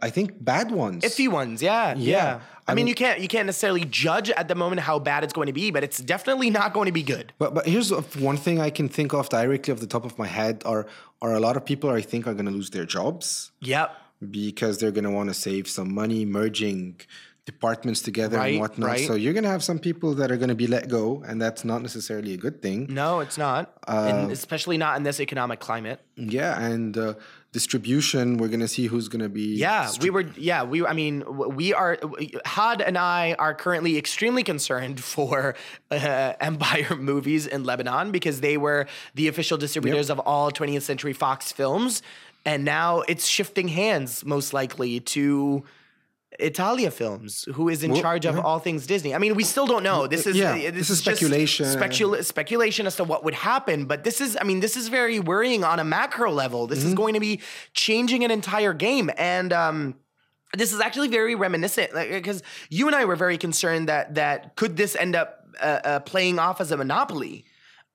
[0.00, 1.02] I think, bad ones.
[1.04, 1.94] Iffy ones, yeah, yeah.
[1.96, 4.98] Yeah, I, I mean, mean- you can't you can't necessarily judge at the moment how
[4.98, 7.32] bad it's going to be, but it's definitely not going to be good.
[7.38, 7.90] But but here's
[8.32, 10.86] one thing I can think of directly off the top of my head are
[11.22, 13.88] are a lot of people I think are going to lose their jobs Yep.
[14.30, 17.00] because they're going to want to save some money merging
[17.46, 18.88] departments together Right, and whatnot.
[18.90, 19.06] right.
[19.06, 21.40] So you're going to have some people that are going to be let go, and
[21.40, 22.86] that's not necessarily a good thing.
[22.90, 26.00] No, it's not, Uh, and especially not in this economic climate.
[26.16, 27.14] Yeah, and uh,
[27.56, 29.56] distribution, we're going to see who's going to be.
[29.56, 30.26] Yeah, we were.
[30.36, 30.84] Yeah, we.
[30.84, 31.24] I mean,
[31.56, 31.98] we are.
[32.44, 35.54] Had and I are currently extremely concerned for
[35.90, 41.14] uh, Empire movies in Lebanon because they were the official distributors of all 20th Century
[41.14, 42.02] Fox films,
[42.44, 45.64] and now it's shifting hands most likely to.
[46.38, 48.42] Italia Films, who is in Well, charge of yeah.
[48.42, 49.14] all things Disney.
[49.14, 50.06] I mean, we still don't know.
[50.06, 51.66] This is yeah, uh, this is speculation.
[51.66, 53.86] specula- speculation as to what would happen.
[53.86, 56.66] But this is, I mean, this is very worrying on a macro level.
[56.66, 56.94] This is Mm-hmm.
[56.94, 57.40] going to be
[57.72, 59.94] changing an entire game, and um,
[60.56, 64.76] this is actually very reminiscent because you and I were very concerned that that could
[64.76, 67.45] this end up uh, uh, playing off as a monopoly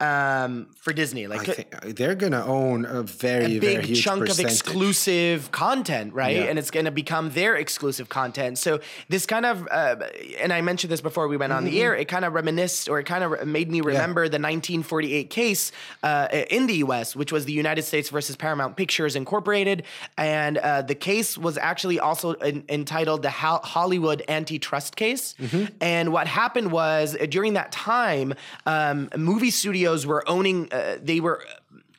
[0.01, 3.85] um, for Disney, like I think they're going to own a very, a very big
[3.85, 6.35] huge chunk of exclusive content, right?
[6.35, 6.43] Yeah.
[6.43, 8.57] And it's going to become their exclusive content.
[8.57, 9.97] So this kind of, uh,
[10.39, 11.71] and I mentioned this before we went on Mm-hmm.
[11.75, 11.93] the air.
[11.95, 16.27] It kind of reminisced, or it kind of made me remember the 1948 case uh,
[16.49, 19.83] in the U.S., which was the United States versus Paramount Pictures Incorporated,
[20.17, 25.35] and uh, the case was actually also en- entitled the Ho- Hollywood Antitrust Case.
[25.39, 25.65] Mm-hmm.
[25.81, 28.33] And what happened was uh, during that time,
[28.65, 31.43] um, movie studios were owning, uh, they were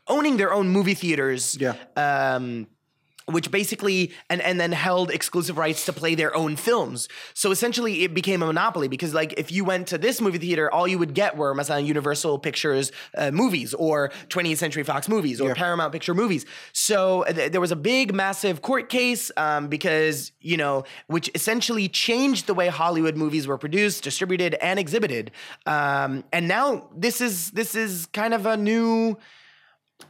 [0.07, 1.57] owning their own movie theaters.
[1.59, 1.75] Yeah.
[1.97, 2.67] Um,
[3.32, 7.10] which basically and and then held exclusive rights to play their own films.
[7.34, 10.72] So essentially, it became a monopoly because like if you went to this movie theater,
[10.72, 15.42] all you would get were مثلا Universal Pictures uh, movies or 20th Century Fox movies
[15.42, 16.46] or Paramount Picture movies.
[16.72, 21.30] So uh, th- there was a big, massive court case um, because you know which
[21.36, 25.32] essentially changed the way Hollywood movies were produced, distributed, and exhibited.
[25.66, 29.18] Um, and now this is this is kind of a new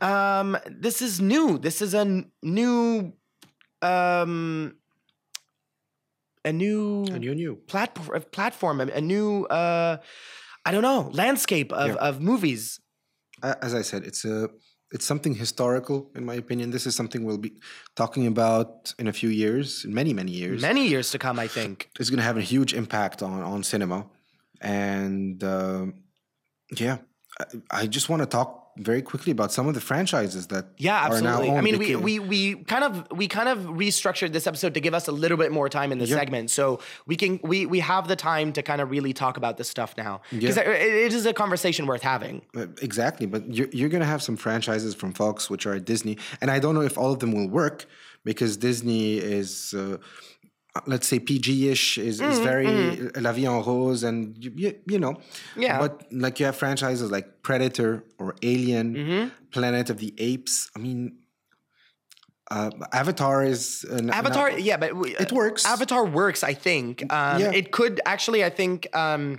[0.00, 3.12] um this is new this is a n- new
[3.82, 4.74] um
[6.44, 7.56] a new And you knew.
[7.68, 9.96] platform platform a, a new uh
[10.64, 12.08] i don't know landscape of, Yeah.
[12.08, 12.78] of movies
[13.42, 14.50] as I said, it's a
[14.92, 16.70] it's something historical in my opinion.
[16.70, 17.54] This is something we'll be
[17.96, 20.62] talking about in a few years, in many many years.
[20.62, 21.88] Many years to come, I think.
[21.98, 24.06] It's going to have a huge impact on on cinema,
[24.60, 25.86] and uh,
[26.78, 26.98] yeah,
[27.40, 27.44] I,
[27.82, 31.20] I just want to talk very quickly about some of the franchises that Yeah, are
[31.20, 31.50] now absolutely.
[31.56, 34.94] I mean, we, we we kind of we kind of restructured this episode to give
[34.94, 38.08] us a little bit more time in the segment, so we can we we have
[38.08, 40.70] the time to kind of really talk about this stuff now because Yeah.
[40.70, 42.42] it, it is a conversation worth having.
[42.56, 45.84] Uh, Exactly, but you're, you're going to have some franchises from Fox which are at
[45.84, 47.86] Disney, and I don't know if all of them will work
[48.24, 49.98] because Disney is, uh,
[50.86, 55.14] let's say, PG-ish, is, is very La Vie en Rose, and you, you, you know,
[55.56, 55.78] Yeah.
[55.78, 60.70] But like you have franchises like Predator or Alien, Planet of the Apes.
[60.74, 61.18] I mean,
[62.50, 65.64] uh, Avatar is an, Avatar, an- yeah, but we, It works.
[65.66, 67.02] Avatar works, I think.
[67.12, 67.52] Um, Yeah.
[67.52, 68.88] It could actually, I think.
[68.96, 69.38] Um,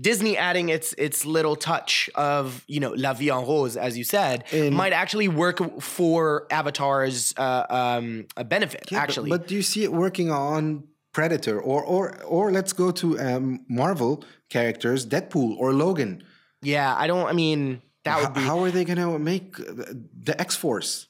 [0.00, 4.04] Disney adding its its little touch of you know La Vie en Rose, as you
[4.04, 8.90] said, In- might actually work for Avatar's uh, um, a benefit.
[8.90, 12.90] Yeah, actually, but, do you see it working on Predator or or or let's go
[12.92, 16.22] to um, Marvel characters, Deadpool or Logan?
[16.62, 17.26] yeah, I don't.
[17.26, 20.56] I mean, that How, would be how are they going to make the, the X
[20.56, 21.06] Force?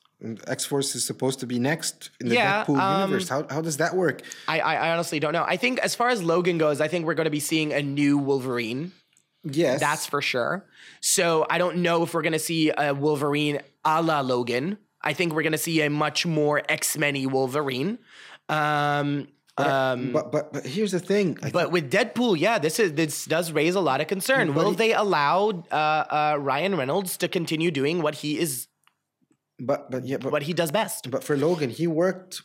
[0.46, 3.28] X Force is supposed to be next in the Yeah, Deadpool um, universe.
[3.28, 4.22] How how does that work?
[4.48, 5.44] I, I I honestly don't know.
[5.46, 7.83] I think as far as Logan goes, I think we're going to be seeing a
[7.83, 8.92] new Wolverine.
[9.42, 10.66] Yes, That's for sure.
[11.00, 14.76] So I don't know if we're going to see a Wolverine a la Logan.
[15.02, 17.98] I think we're going to see a much more X Men Wolverine.
[18.50, 21.38] Um, um, but but but here's the thing.
[21.42, 24.54] I but with Deadpool, yeah, this is this does raise a lot of concern.
[24.54, 28.68] Will he- they allow uh, uh, Ryan Reynolds to continue doing what he is
[29.60, 31.10] but but yeah, but, what he does best?
[31.10, 32.42] but for Logan, he worked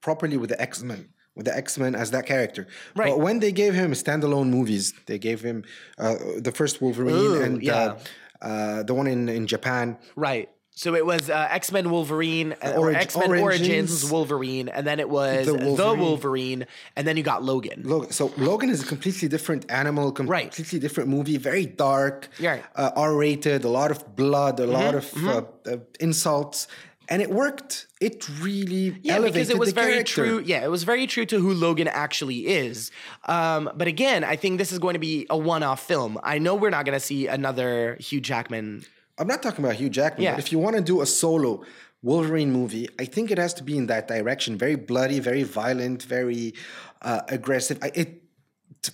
[0.00, 1.10] properly with the X Men.
[1.36, 3.10] With the X Men as that character, Right.
[3.10, 5.64] But when they gave him standalone movies, they gave him
[5.98, 7.96] uh, the first Wolverine Ooh, and yeah.
[8.40, 9.98] uh, uh, the one in in Japan.
[10.14, 10.48] Right.
[10.76, 13.42] So it was uh, X Men Wolverine uh, or Orig- X Men Origins.
[13.68, 14.10] Origins.
[14.10, 16.00] Wolverine, and then it was The the Wolverine.
[16.00, 16.66] Wolverine.
[16.96, 17.82] and then you got Logan.
[17.84, 18.10] Logan.
[18.10, 20.44] So Logan is a completely different animal, Right.
[20.50, 22.58] completely different movie, very dark, Yeah.
[22.74, 25.28] uh, R-rated, a lot of blood, a lot of Mm-hmm.
[25.28, 26.66] uh, uh, insults,
[27.08, 27.86] and it worked.
[28.00, 30.14] It really Yeah, elevated because it was the very character.
[30.24, 30.42] true.
[30.44, 32.90] Yeah, it was very true to who Logan actually is.
[33.26, 36.18] Um, but again, I think this is going to be a one-off film.
[36.24, 38.84] I know we're not going to see another Hugh Jackman.
[39.18, 40.32] I'm not talking about Hugh Jackman, Yeah.
[40.32, 41.62] but if you want to do a solo
[42.02, 44.58] Wolverine movie, I think it has to be in that direction.
[44.58, 46.54] Very bloody, very violent, very
[47.02, 47.78] uh, aggressive.
[47.82, 48.22] I, it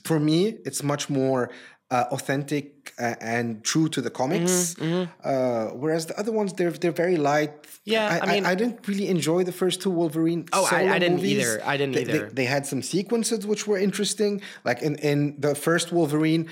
[0.04, 1.50] for me, it's much more
[1.90, 4.78] uh, authentic uh, and true to the comics.
[4.80, 7.62] Uh, whereas the other ones, they're they're very light.
[7.62, 10.46] Mm-hmm, Yeah, I I, mean- I, didn't really enjoy the first two Wolverine.
[10.52, 11.38] Oh, I- I didn't movies.
[11.40, 11.60] either.
[11.64, 12.30] I didn't They- they- either.
[12.30, 14.32] They, had some sequences which were interesting,
[14.64, 16.42] like in in the first Wolverine,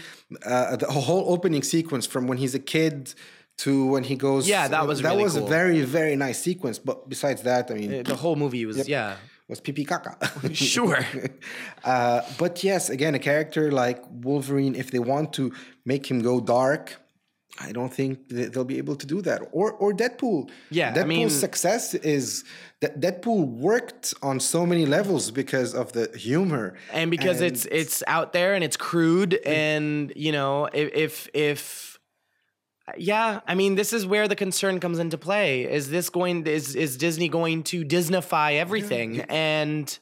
[0.45, 3.15] uh, the whole opening sequence from when he's a kid.
[3.65, 5.47] To when he goes, Yeah, that was that really was cool.
[5.47, 6.79] a very very nice sequence.
[6.79, 9.17] But besides that, I mean, The whole movie was yeah.
[9.49, 10.15] was pipi caca.
[10.55, 10.99] Sure.
[11.85, 15.53] uh, but yes, again, a character like Wolverine, if they want to
[15.85, 16.97] make him go dark,
[17.61, 19.41] I don't think they'll be able to do that.
[19.51, 20.51] Or or Deadpool.
[20.71, 22.45] Yeah, I Deadpool's mean- success is
[22.81, 28.05] that Deadpool worked on so many levels because of the humor and because it's it's
[28.07, 31.88] out there and it's crude and you know if if if
[32.97, 36.75] yeah i mean this is where the concern comes into play is this going is
[36.75, 39.99] is disney going to disneyfy everything and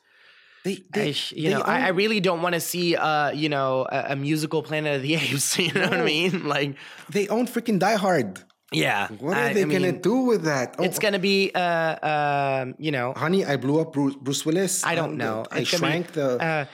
[0.64, 3.86] they, they, I, you know I, I really don't want to see uh you know
[3.90, 6.76] a, a musical planet of the apes you know what i mean like
[7.10, 8.42] they own freaking Die Hard.
[8.72, 10.74] yeah What are I- they I gonna do with that?
[10.78, 14.84] Oh, it's gonna be uh um you know honey, I blew up Bruce, Bruce Willis.
[14.84, 16.28] i don't know I It's gonna be, shrank the.
[16.42, 16.64] uh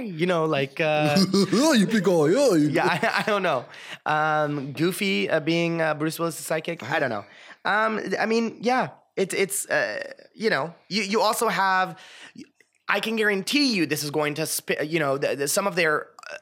[0.00, 3.64] you know like uh you guy, yeah, you- yeah, I, I don't know.
[4.06, 6.82] Um, Goofy uh, being uh, Bruce Willis' sidekick.
[6.82, 7.24] I don't know.
[7.64, 10.02] Um, I mean, yeah, it's it's uh,
[10.34, 11.98] you know, you you also have.
[12.88, 15.76] I can guarantee you, this is going to sp- you know, the, the, some of
[15.76, 16.08] their.
[16.30, 16.36] Uh,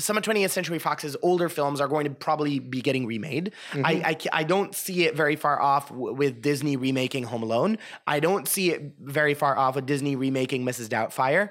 [0.00, 3.52] some of 20th Century Fox's older films are going to probably be getting remade.
[3.72, 7.44] I, I ca- I don't see it very far off w- with Disney remaking Home
[7.44, 7.78] Alone.
[8.04, 10.88] I don't see it very far off with Disney remaking Mrs.
[10.88, 11.50] Doubtfire.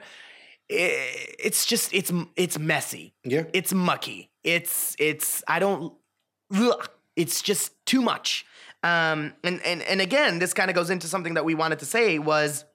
[0.69, 3.43] It's just it's it's messy Yeah.
[3.53, 4.31] it's mucky.
[4.43, 5.93] It's it's I don't
[6.55, 8.45] ugh, it's just too much.
[8.81, 11.85] Um and and and again, this kind of goes into something that we wanted to
[11.85, 12.65] say was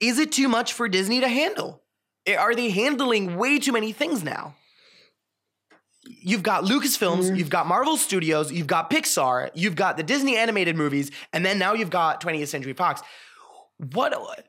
[0.00, 1.82] is it too much for Disney to handle?
[2.38, 4.54] Are they handling way too many things now?
[6.04, 10.74] You've got Lucasfilms, you've got Marvel Studios, you've got Pixar, you've got the Disney animated
[10.76, 13.00] movies, and then now you've got 20th Century Fox.
[13.92, 14.40] What wh-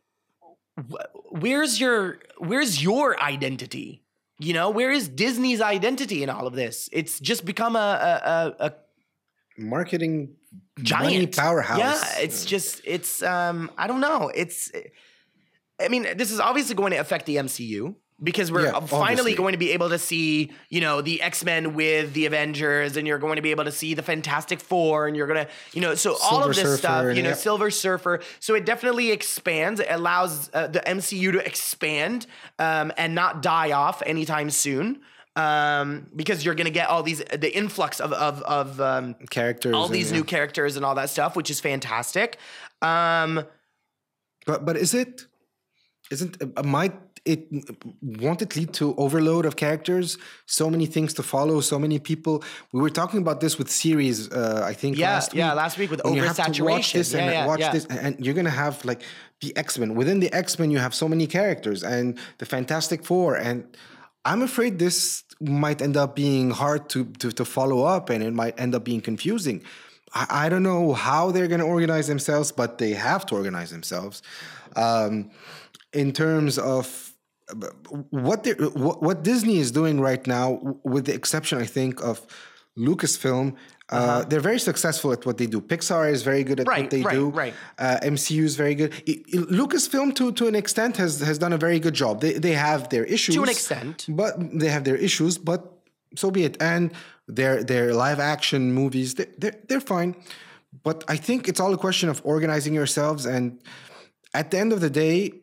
[1.29, 4.03] where's your where's your identity?
[4.39, 6.89] You know, where is Disney's identity in all of this?
[6.91, 8.73] It's just become a a, a, a
[9.57, 10.35] marketing
[10.81, 11.79] giant powerhouse.
[11.79, 14.31] Yeah, it's just it's um I don't know.
[14.33, 14.71] It's
[15.79, 19.35] I mean, this is obviously going to affect the MCU because we're Yeah, finally obviously.
[19.35, 23.19] going to be able to see, you know, the X-Men with the Avengers and you're
[23.19, 25.93] going to be able to see the Fantastic 4 and you're going to, you know,
[25.95, 27.35] so all of this Surfer, stuff, you know, yeah.
[27.35, 28.21] Silver Surfer.
[28.39, 32.25] So it definitely expands, it allows uh, the MCU to expand
[32.59, 35.01] um, and not die off anytime soon.
[35.35, 39.73] Um, because you're gonna get all these the influx of of of um, characters.
[39.73, 40.17] all and, these yeah.
[40.17, 42.37] new characters and all that stuff, which is fantastic.
[42.83, 43.43] Um,
[44.45, 45.25] But but is it
[46.11, 46.93] isn't uh, might
[47.25, 47.47] it
[48.01, 50.17] won't it lead to overload of characters?
[50.45, 52.43] So many things to follow, so many people.
[52.73, 54.29] We were talking about this with series.
[54.31, 55.55] Uh, I think Yeah, last yeah, week.
[55.57, 56.93] last week with when you have to watch oversaturation.
[56.93, 57.71] this and Yeah, watch yeah.
[57.71, 59.01] this, and you're gonna have like
[59.41, 59.95] the X Men.
[59.95, 63.65] Within the X Men, you have so many characters, and the Fantastic Four, and
[64.25, 68.33] I'm afraid this might end up being hard to to, to follow up, and it
[68.33, 69.61] might end up being confusing.
[70.13, 73.71] I, I don't know how they're going to organize themselves, but they have to organize
[73.71, 74.21] themselves.
[74.75, 75.31] Um,
[75.93, 77.12] in terms of
[78.09, 82.25] what they what, what Disney is doing right now, with the exception, I think, of
[82.77, 83.55] Lucasfilm,
[83.89, 85.61] uh, they're very successful at what they do.
[85.61, 86.67] Pixar is very good at.
[86.67, 87.29] Right, what they right, do.
[87.29, 87.53] right.
[87.77, 88.91] Uh, MCU is very good.
[88.91, 92.21] Lucasfilm, to to an extent, has has done a very good job.
[92.21, 94.05] They they have their issues to an extent.
[94.09, 95.37] but they have their issues.
[95.37, 95.71] But
[96.15, 96.57] so be it.
[96.61, 96.91] And
[97.27, 100.15] their their live action movies, they, they're they're fine.
[100.81, 103.25] But I think it's all a question of organizing yourselves.
[103.25, 103.59] And
[104.33, 105.42] at the end of the day,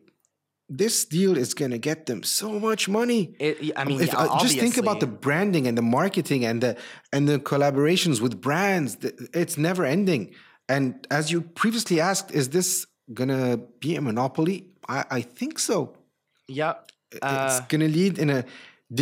[0.77, 3.21] this deal is going to get them so much money.
[3.39, 6.61] It- I mean, If- yeah, uh, just think about the branding and the marketing and
[6.61, 6.75] the
[7.13, 8.97] and the collaborations with brands.
[9.41, 10.33] It's never ending.
[10.69, 14.57] And as you previously asked, is this gonna be a monopoly?
[14.87, 15.77] I, I think so.
[16.47, 16.75] Yep.
[17.11, 17.21] it's
[17.59, 18.41] Uh, gonna lead in a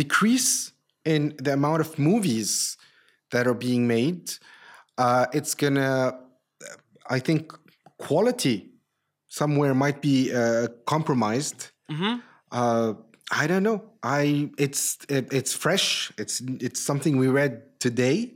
[0.00, 0.72] decrease
[1.04, 2.76] in the amount of movies
[3.32, 4.22] that are being made.
[4.98, 6.18] Uh, it's gonna,
[7.16, 7.52] I think,
[8.06, 8.56] quality
[9.34, 11.70] somewhere might be uh, compromised.
[12.52, 12.94] Uh,
[13.42, 13.80] I don't know.
[14.02, 16.12] I it's it, it's fresh.
[16.18, 18.34] It's it's something we read today.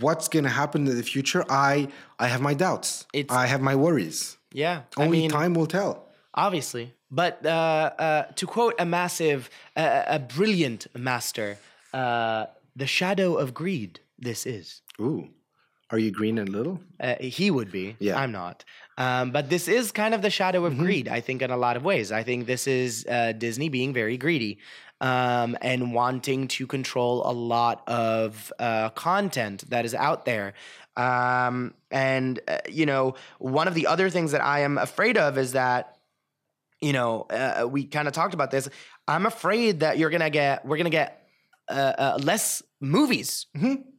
[0.00, 1.44] What's gonna happen in the future?
[1.50, 3.06] I I have my doubts.
[3.12, 4.36] It's- I have my worries.
[4.52, 4.82] yeah.
[4.96, 5.92] I Only mean, time will tell.
[6.34, 6.92] obviously.
[7.10, 7.50] But uh,
[7.98, 11.58] uh, to quote a massive, uh, a brilliant master,
[11.92, 14.00] uh, the shadow of greed.
[14.18, 14.82] This is.
[15.00, 15.28] Ooh,
[15.90, 16.78] are you green and little?
[17.00, 17.96] Uh, he would be.
[18.00, 18.18] Yeah.
[18.20, 18.64] I'm not.
[18.96, 21.76] Um, but this is kind of the shadow of greed, I think, in a lot
[21.76, 22.12] of ways.
[22.12, 24.58] I think this is uh, Disney being very greedy
[25.00, 30.54] um, and wanting to control a lot of uh, content that is out there.
[30.96, 35.38] Um, and, uh, you know, one of the other things that I am afraid of
[35.38, 35.98] is that,
[36.80, 38.68] you know, uh, we kind of talked about this.
[39.08, 41.26] I'm afraid that you're going to get, we're going to get
[41.68, 43.46] uh, uh, less movies.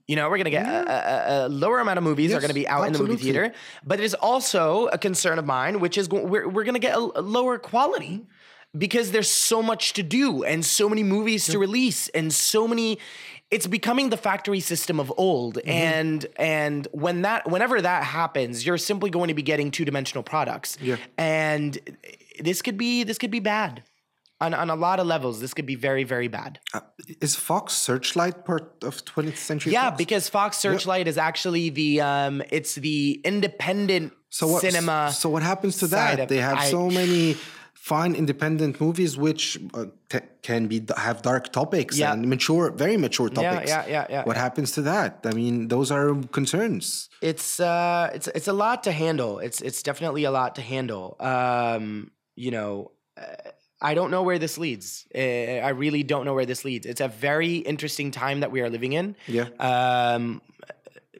[0.07, 2.49] You know, we're going to get a, a, a lower amount of movies are going
[2.49, 3.53] to be out in the movie theater.
[3.83, 6.95] But it is also a concern of mine, which is we're, we're going to get
[6.95, 8.25] a, a lower quality
[8.77, 12.99] because there's so much to do and so many movies to release and so many
[13.51, 15.69] it's becoming the factory system of old Mm-hmm.
[15.69, 20.77] and and when that whenever that happens you're simply going to be getting two-dimensional products
[20.81, 20.97] Yeah.
[21.17, 21.77] and
[22.39, 23.81] this could be this could be bad
[24.41, 26.81] on, on a lot of levels this could be very very bad Uh,
[27.21, 29.97] is Fox Searchlight part of 20th Century yeah Fox?
[29.97, 35.43] because fox searchlight is actually the um it's the independent so what, cinema So what
[35.43, 36.27] happens to that?
[36.27, 37.37] They have I- so many
[37.73, 39.85] fine independent movies which uh,
[40.41, 42.11] can be have dark topics Yeah.
[42.13, 43.69] and mature, very mature Yeah, topics.
[43.73, 44.41] yeah, yeah, yeah, What yeah.
[44.47, 45.11] happens to that?
[45.23, 46.07] I mean, those are
[46.39, 47.09] concerns.
[47.31, 51.05] it's uh it's it's a lot to handle it's it's definitely a lot to handle
[51.33, 52.11] um
[52.43, 52.71] you know
[53.21, 55.05] uh, I don't know where this leads.
[55.13, 56.85] Uh, I really don't know where this leads.
[56.85, 59.15] It's a very interesting time that we are living in.
[59.27, 59.49] Yeah.
[59.59, 60.41] Um,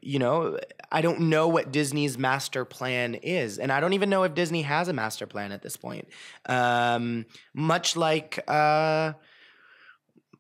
[0.02, 0.60] you know,
[0.92, 4.62] I don't know what Disney's master plan is, and I don't even know if Disney
[4.62, 6.08] has a master plan at this point.
[6.46, 9.14] Um, much like, uh,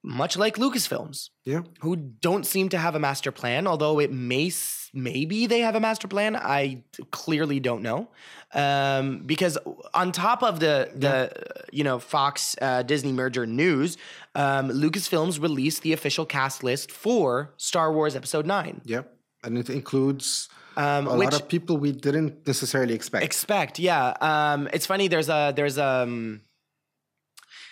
[0.07, 1.61] much like Lucasfilms Yeah.
[1.79, 4.51] who don't seem to have a master plan, although it may
[4.93, 6.35] maybe they have a master plan.
[6.35, 8.07] I clearly don't know,
[8.53, 9.57] um, because
[9.93, 11.31] on top of the the
[11.71, 13.97] you know Fox uh, Disney merger news,
[14.35, 18.81] um, Lucasfilms released the official cast list for Star Wars Episode Nine.
[18.85, 19.03] Yeah.
[19.43, 23.23] And it includes Um, a which lot of people we didn't necessarily expect.
[23.23, 24.13] expect, yeah.
[24.21, 25.07] Um, it's funny.
[25.07, 26.41] There's a there's um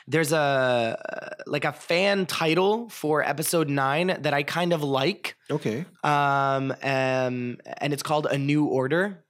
[0.07, 5.35] there's a like a fan title for Episode Nine that I kind of like.
[5.49, 5.85] okay.
[6.03, 9.23] um, um, and it's called A New Order.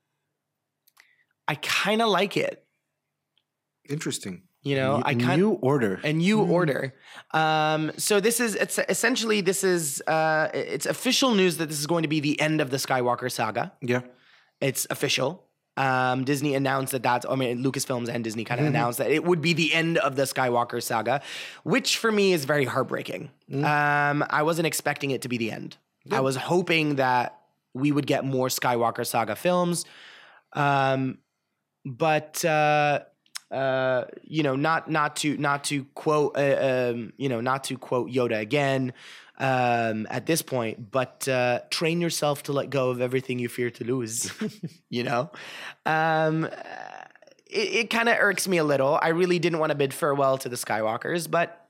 [1.47, 2.65] I kind of like it.
[3.89, 4.43] Interesting.
[4.61, 5.99] You know, a I kind new order.
[6.05, 6.93] a new order.
[7.31, 11.85] Um, so this is it's essentially this is uh, it's official news that this is
[11.85, 13.73] going to be the end of the Skywalker saga.
[13.81, 14.01] yeah.
[14.61, 15.49] It's official.
[15.75, 19.23] Um, Disney announced that that's I mean Lucasfilms and Disney kind of announced that it
[19.23, 21.21] would be the end of the Skywalker saga,
[21.63, 23.31] which for me is very heartbreaking.
[23.51, 25.77] Um, I wasn't expecting it to be the end.
[26.11, 27.39] I was hoping that
[27.73, 29.85] we would get more Skywalker saga films.
[30.53, 31.17] Um,
[31.85, 32.99] but uh,
[33.51, 37.77] uh, you know, not not to not to quote uh, um, you know not to
[37.77, 38.93] quote Yoda again
[39.37, 43.69] um, at this point, but uh, train yourself to let go of everything you fear
[43.71, 44.31] to lose.
[44.89, 45.31] you know,
[45.85, 46.45] um,
[47.47, 48.99] it, it kind of irks me a little.
[49.01, 51.67] I really didn't want to bid farewell to the Skywalkers, but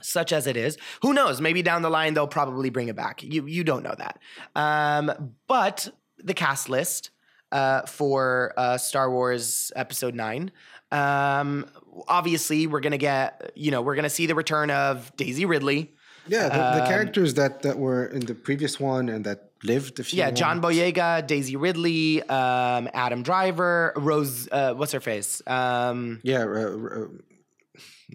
[0.00, 0.78] such as it is.
[1.02, 1.40] Who knows?
[1.40, 3.22] Maybe down the line they'll probably bring it back.
[3.22, 4.18] You you don't know that.
[4.54, 5.88] Um, but
[6.18, 7.10] the cast list
[7.52, 10.50] uh, for uh, Star Wars Episode Nine.
[10.92, 11.66] Um,
[12.08, 15.94] obviously, we're gonna get you know we're gonna see the return of Daisy Ridley.
[16.28, 19.98] Yeah, the, Um, the characters that, that were in the previous one and that lived
[20.00, 24.48] a few Yeah, John Boyega, Daisy Ridley, um, Adam Driver, Rose.
[24.50, 25.42] Uh, what's her face?
[25.46, 27.06] Um, Yeah, uh, uh,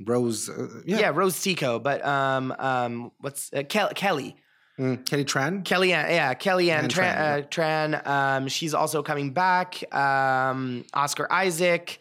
[0.05, 0.49] Rose.
[0.49, 1.11] Uh, yeah, yeah.
[1.13, 4.35] Rose Tico, but um, um, what's uh, Kel- Kelly?
[4.79, 5.63] Mm, Kelly Tran.
[5.63, 7.49] Kellyanne, yeah, Kellyanne And Tran.
[7.49, 9.83] Tran, uh, Tran um, she's also coming back.
[9.93, 11.99] Um, Oscar Isaac,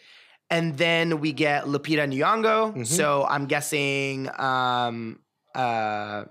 [0.50, 2.70] and then we get Lupita Nyong'o.
[2.70, 2.84] Mm-hmm.
[2.84, 5.18] So I'm guessing um,
[5.55, 6.24] uh,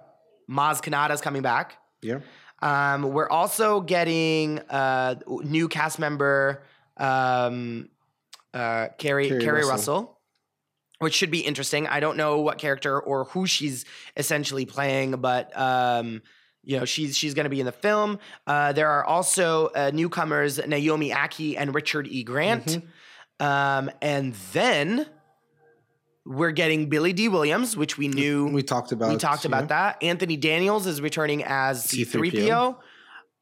[0.49, 1.77] Maz Kanata's coming back.
[2.01, 2.19] Yeah.
[2.61, 6.63] Um, we're also getting uh, new cast member
[6.97, 7.89] um,
[8.53, 9.69] uh, Keri Keri Keri Russell.
[9.71, 10.17] Russell.
[10.99, 11.87] which should be interesting.
[11.87, 13.85] I don't know what character or who she's
[14.17, 16.21] essentially playing, but um,
[16.63, 18.19] you know she's she's going to be in the film.
[18.45, 22.23] Uh, there are also uh, newcomers Naomi Ackie and Richard E.
[22.23, 23.45] Grant, Mm-hmm.
[23.45, 25.05] um, and then
[26.25, 29.09] we're getting Billy Dee Williams, which we knew We talked about.
[29.09, 29.67] we talked about yeah.
[29.67, 30.03] that.
[30.03, 32.11] Anthony Daniels is returning as C3PO.
[32.31, 32.75] C-3PO.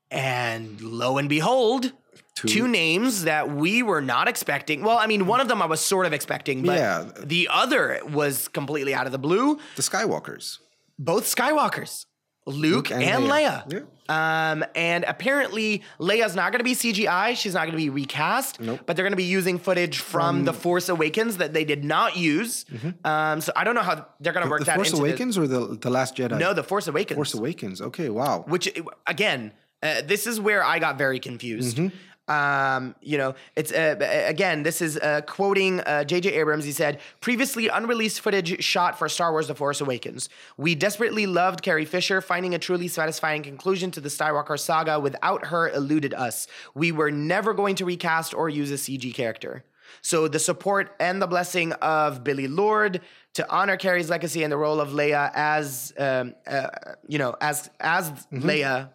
[0.10, 1.92] And lo and behold,
[2.36, 2.48] Two.
[2.48, 4.82] two names that we were not expecting.
[4.84, 7.06] Well, I mean, one of them I was sort of expecting, but Yeah.
[7.24, 9.60] the other was completely out of the blue.
[9.76, 10.60] The Skywalkers.
[11.00, 12.06] Both Skywalkers,
[12.48, 13.72] Luke, and, Leia.
[13.72, 13.82] Yeah.
[14.10, 17.36] Um, and apparently, Leia's not going to be CGI.
[17.36, 18.60] She's not going to be recast.
[18.62, 18.80] Nope.
[18.86, 22.16] But they're going to be using footage from, The Force Awakens that they did not
[22.16, 22.66] use.
[23.04, 24.66] Um, so I don't know how they're going to work Mm-hmm.
[24.66, 26.40] The that Force Awakens or the the Last Jedi?
[26.40, 27.16] No, The Force Awakens.
[27.16, 27.82] Force Awakens.
[27.82, 28.46] Okay, wow.
[28.48, 28.74] which
[29.06, 29.52] again,
[29.84, 31.80] uh, this is where I got very confused.
[32.28, 33.96] Um, you know, it's uh,
[34.28, 36.34] again, this is uh, quoting uh, J.J.
[36.34, 36.66] Abrams.
[36.66, 40.30] He said, "Previously unreleased footage shot for Star Wars: The Force Awakens.
[40.58, 42.20] We desperately loved Carrie Fisher.
[42.20, 46.48] Finding a truly satisfying conclusion to the Skywalker saga without her eluded us.
[46.74, 49.64] We were never going to recast or use a CG character."
[50.02, 53.02] So the support and the blessing of Billie Lourd
[53.36, 56.68] to honor Carrie's legacy and the role of Leia as, um, uh,
[57.08, 58.90] you know, as as Leia,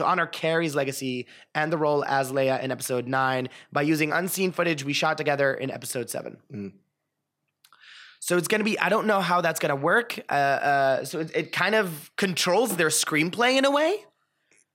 [0.00, 4.50] to honor Carrie's legacy and the role as Leia in Episode Nine by using unseen
[4.50, 6.38] footage we shot together in Episode Seven.
[8.20, 10.18] So it's going to be, I don't know how that's going to work.
[10.28, 14.04] Uh, uh, so it, it kind of controls their screenplay in a way.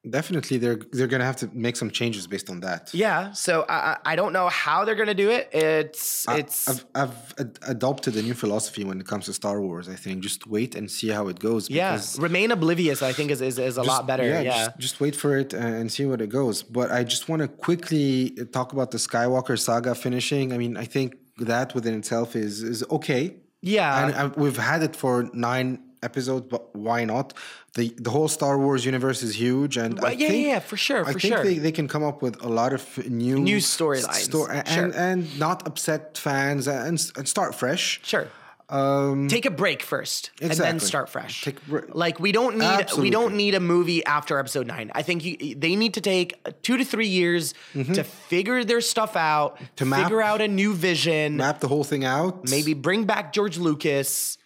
[0.09, 2.93] Definitely, they're they're gonna have to make some changes based on that.
[2.93, 3.31] Yeah.
[3.33, 5.49] So I, I I don't know how they're going to do it.
[5.53, 9.61] It's, I- it's, I've, I've ad- adopted a new philosophy when it comes to Star
[9.61, 9.89] Wars.
[9.89, 11.69] I think just wait and see how it goes.
[11.69, 11.99] yeah.
[12.19, 14.25] Remain oblivious, I think, is, is, is a lot just- better.
[14.27, 14.43] Yeah.
[14.43, 16.63] Just, just wait for it and see what it goes.
[16.63, 20.53] But I just want to quickly talk about the Skywalker saga finishing.
[20.53, 23.23] I mean, I think that within itself is is okay.
[23.61, 23.89] yeah.
[24.05, 27.33] and uh, we've had it for nine episodes, but why not?
[27.77, 30.77] the The whole Star Wars universe is huge, and I yeah, think, yeah, yeah, for
[30.77, 31.43] sure, I for think sure.
[31.43, 32.83] they, they can come up with a lot of
[33.23, 34.91] new New storylines, sto- and sure.
[35.07, 37.99] and not upset fans and, and start fresh.
[38.03, 38.27] Sure.
[38.67, 41.43] Um, Take a break first and then start fresh.
[41.43, 41.57] Take.
[42.03, 44.89] Like we don't need we don't need a movie after episode 9.
[44.99, 46.29] I think you, they need to take
[46.63, 49.75] 2 to 3 years to figure their stuff out, Mm-hmm.
[49.75, 52.49] To map- figure out a new vision, map the whole thing out.
[52.49, 54.39] maybe bring back George Lucas.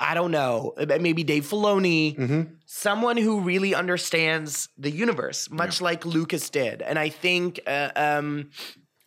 [0.00, 0.74] I don't know.
[0.78, 2.42] uh, Maybe Dave Filoni, Mm-hmm.
[2.66, 6.82] someone who really understands the universe, much like Lucas did.
[6.82, 8.50] And I think uh, um,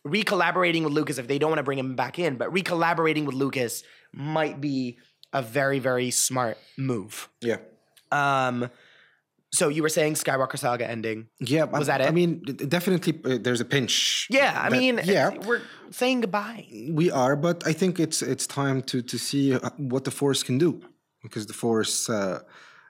[0.04, 3.34] re-collaborating with Lucas, if they don't want to bring him back in, but re-collaborating with
[3.34, 3.82] Lucas
[4.12, 4.98] might be
[5.32, 7.28] a very, very smart move.
[7.40, 7.56] yeah.
[8.10, 8.68] Um,
[9.52, 11.28] so you were saying Skywalker Saga ending.
[11.40, 14.26] Yeah, Was I, that I mean, definitely, uh, there's a pinch.
[14.30, 16.66] Yeah, I that- mean, yeah, we're saying goodbye.
[16.90, 20.42] we are, but I think it's it's time to to see uh, what the force
[20.42, 20.80] can do
[21.22, 22.40] because the force uh,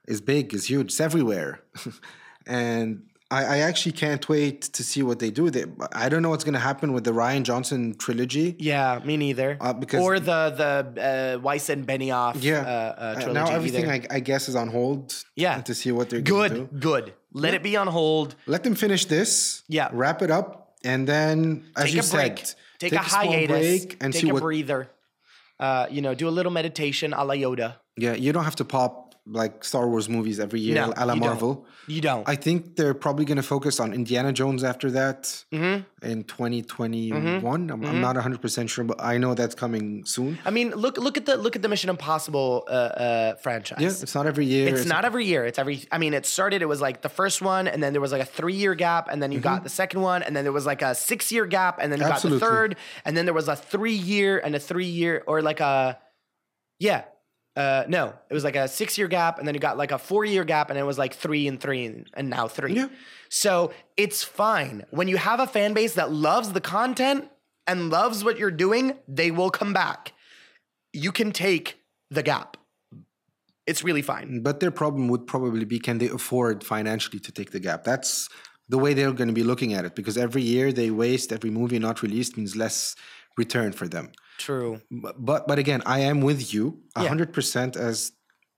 [0.09, 1.61] is big, is huge, it's everywhere,
[2.47, 3.03] and
[3.39, 5.45] I, I actually can't wait to see what they do.
[5.57, 5.65] They,
[6.05, 8.49] I don't know what's going to happen with the Rian Johnson trilogy.
[8.71, 9.51] Yeah, me neither.
[9.61, 10.73] Uh, because- or the the
[11.11, 12.61] uh, Weiss and Benioff Yeah.
[12.61, 13.33] uh, uh, Uh, trilogy.
[13.41, 13.87] now everything.
[13.97, 15.05] I, I guess is on hold.
[15.45, 15.61] Yeah.
[15.63, 16.69] To see what they're going to do.
[16.73, 17.15] good, good.
[17.45, 18.29] Let it be on hold.
[18.47, 19.63] Let them finish this.
[19.69, 19.89] Yeah.
[19.93, 20.49] Wrap it up,
[20.85, 21.39] and then,
[21.77, 22.39] as Take you a break.
[22.39, 23.49] said, Take, a small hiatus.
[23.59, 24.43] break and take see a what.
[24.43, 24.91] breather.
[25.59, 27.77] Uh, you know, do a little meditation a la Yoda.
[27.97, 31.15] Yeah, you don't have to pop like Star Wars movies every year, No, a la
[31.15, 31.29] you don't.
[31.29, 31.67] Marvel.
[31.87, 32.29] You don't.
[32.29, 36.05] I think they're probably going to focus on Indiana Jones after that Mm-hmm.
[36.11, 37.71] in 2021.
[37.71, 40.39] I'm, I'm not 100% sure, but I know that's coming soon.
[40.45, 43.79] I mean, look look at the look at the Mission Impossible uh, uh, franchise.
[43.81, 44.75] Yeah, it's not every year.
[44.75, 45.45] It's not every year.
[45.45, 45.85] It's every.
[45.93, 46.63] I mean, it started.
[46.63, 49.23] It was like the first one, and then there was like a three-year gap, and
[49.23, 51.93] then you got the second one, and then there was like a six-year gap, and
[51.93, 52.13] then you Mm-hmm.
[52.15, 52.41] Absolutely.
[52.41, 55.99] got the third, and then there was a three-year and a three-year, or like a,
[56.81, 57.05] yeah,
[57.57, 60.45] uh, no, it was like a six-year gap, and then you got like a four-year
[60.45, 62.75] gap, and it was like three and three, and, and now three.
[62.75, 62.89] Yeah.
[63.29, 67.29] So it's fine when you have a fan base that loves the content
[67.67, 68.97] and loves what you're doing.
[69.07, 70.13] They will come back.
[70.93, 71.79] You can take
[72.11, 72.57] the gap.
[73.67, 74.43] It's really fine.
[74.43, 77.85] But their problem would probably be can they afford financially to take the gap?
[77.85, 78.29] That's
[78.69, 81.51] the way they're going to be looking at it because every year they waste, every
[81.51, 82.97] movie not released means less
[83.37, 84.11] return for them.
[84.47, 84.81] True.
[84.91, 85.15] But
[85.51, 86.65] but, again, I am with you
[86.97, 87.09] Yeah.
[87.09, 87.77] hundred percent.
[87.77, 88.13] As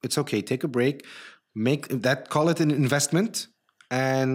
[0.07, 0.97] it's okay, take a break,
[1.55, 3.49] make that call it an investment,
[3.91, 4.33] and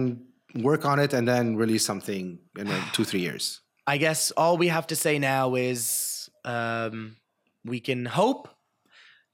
[0.54, 3.60] work on it, and then release something in like two three years.
[3.94, 7.16] I guess all we have to say now is um,
[7.64, 8.48] we can hope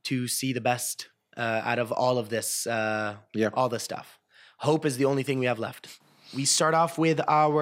[0.05, 3.51] to see the best uh, out of all of this, uh, Yeah.
[3.55, 4.19] all this stuff.
[4.59, 5.99] Hope is the only thing we have left.
[6.35, 7.59] We start off with our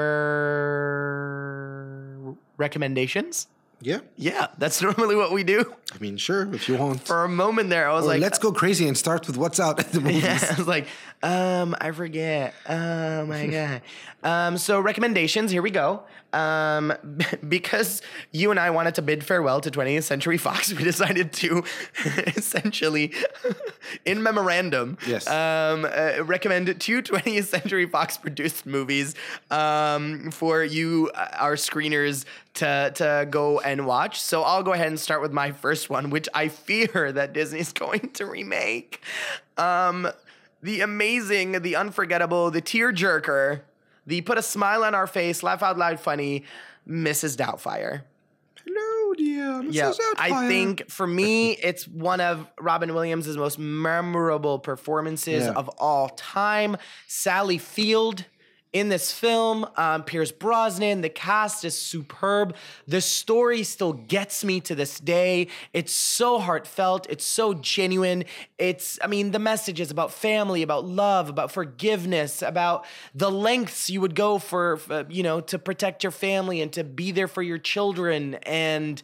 [2.57, 3.49] recommendations.
[3.81, 5.75] Yeah, Yeah, that's normally what we do.
[5.95, 7.07] I mean, sure, if you want.
[7.07, 9.61] For a moment there, I was Or like, let's go crazy and start with what's
[9.61, 10.22] out at the movies.
[10.22, 10.87] Yeah, I was like,
[11.25, 12.55] um, I forget.
[12.68, 13.83] Oh my god.
[14.22, 15.51] Um, so recommendations.
[15.51, 16.03] Here we go.
[16.33, 16.93] Um,
[17.49, 18.03] because
[18.33, 21.62] you and I wanted to bid farewell to 20th Century Fox, we decided to
[22.37, 23.12] essentially,
[24.05, 25.27] in memorandum, Yes.
[25.29, 29.14] um, uh, recommend two 20th Century Fox produced movies
[29.51, 34.20] um, for you, uh, our screeners, to to go and watch.
[34.20, 37.72] So I'll go ahead and start with my first one, which I fear that Disney's
[37.72, 39.01] going to remake.
[39.57, 40.09] Um,
[40.65, 43.61] the amazing, the unforgettable, the tearjerker,
[44.07, 46.43] the put a smile on our face, laugh out loud funny,
[46.89, 47.37] Mrs.
[47.37, 48.03] Doubtfire.
[48.67, 49.62] Hello, dear.
[49.62, 49.75] Mrs.
[49.75, 55.53] Yeah, I think for me, it's one of Robin Williams' most memorable performances Yeah.
[55.53, 56.79] of all time.
[57.09, 58.25] Sally Field
[58.75, 62.57] in this film, um, Pierce Brosnan, the cast is superb.
[62.89, 65.47] The story still gets me to this day.
[65.72, 68.25] It's so heartfelt, it's so genuine.
[68.59, 73.89] It's, I mean, the message is about family, about love, about forgiveness, about the lengths
[73.89, 77.29] you would go for, for you know, to protect your family and to be there
[77.29, 79.01] for your children and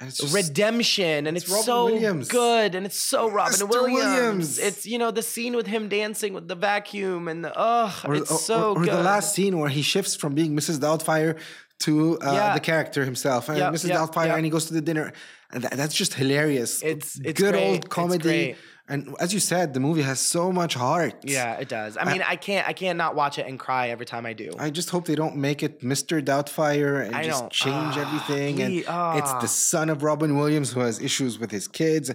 [0.00, 2.28] And it's just- redemption and it's, Robin so Williams.
[2.28, 3.68] good and it's so Robin Mr.
[3.68, 4.04] Williams.
[4.04, 4.58] Williams.
[4.58, 8.14] It's you know the scene with him dancing with the vacuum and the oh or,
[8.14, 8.92] it's or- so or good.
[8.92, 10.78] the last scene where he shifts from being Mrs.
[10.78, 11.36] Doubtfire
[11.80, 12.54] to uh, Yeah.
[12.54, 13.90] the character himself, and Mrs.
[13.90, 15.12] Doubtfire, and he goes to the dinner,
[15.52, 16.82] and that, that's just hilarious.
[16.82, 17.64] It's- it's good great.
[17.68, 18.56] old It's comedy.
[18.88, 21.14] And as you said, the movie has so much heart.
[21.22, 21.96] yeah, it does.
[21.96, 24.50] I mean, I, can't I can't not watch it and cry every time I do.
[24.58, 26.22] I just hope they don't make it Mr.
[26.22, 28.62] Doubtfire and I just change Ah, everything.
[28.62, 29.18] And please, ah.
[29.18, 32.10] it's the son of Robin Williams who has issues with his kids.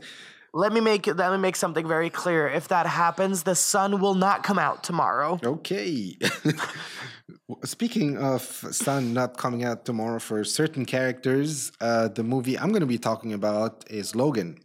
[0.53, 2.47] let me make let me make something very clear.
[2.47, 5.39] If that happens, the sun will not come out tomorrow.
[5.43, 6.17] Okay.
[7.63, 12.81] Speaking of Sun not coming out tomorrow for certain characters, uh, the movie I'm going
[12.81, 14.59] to be talking about is Logan.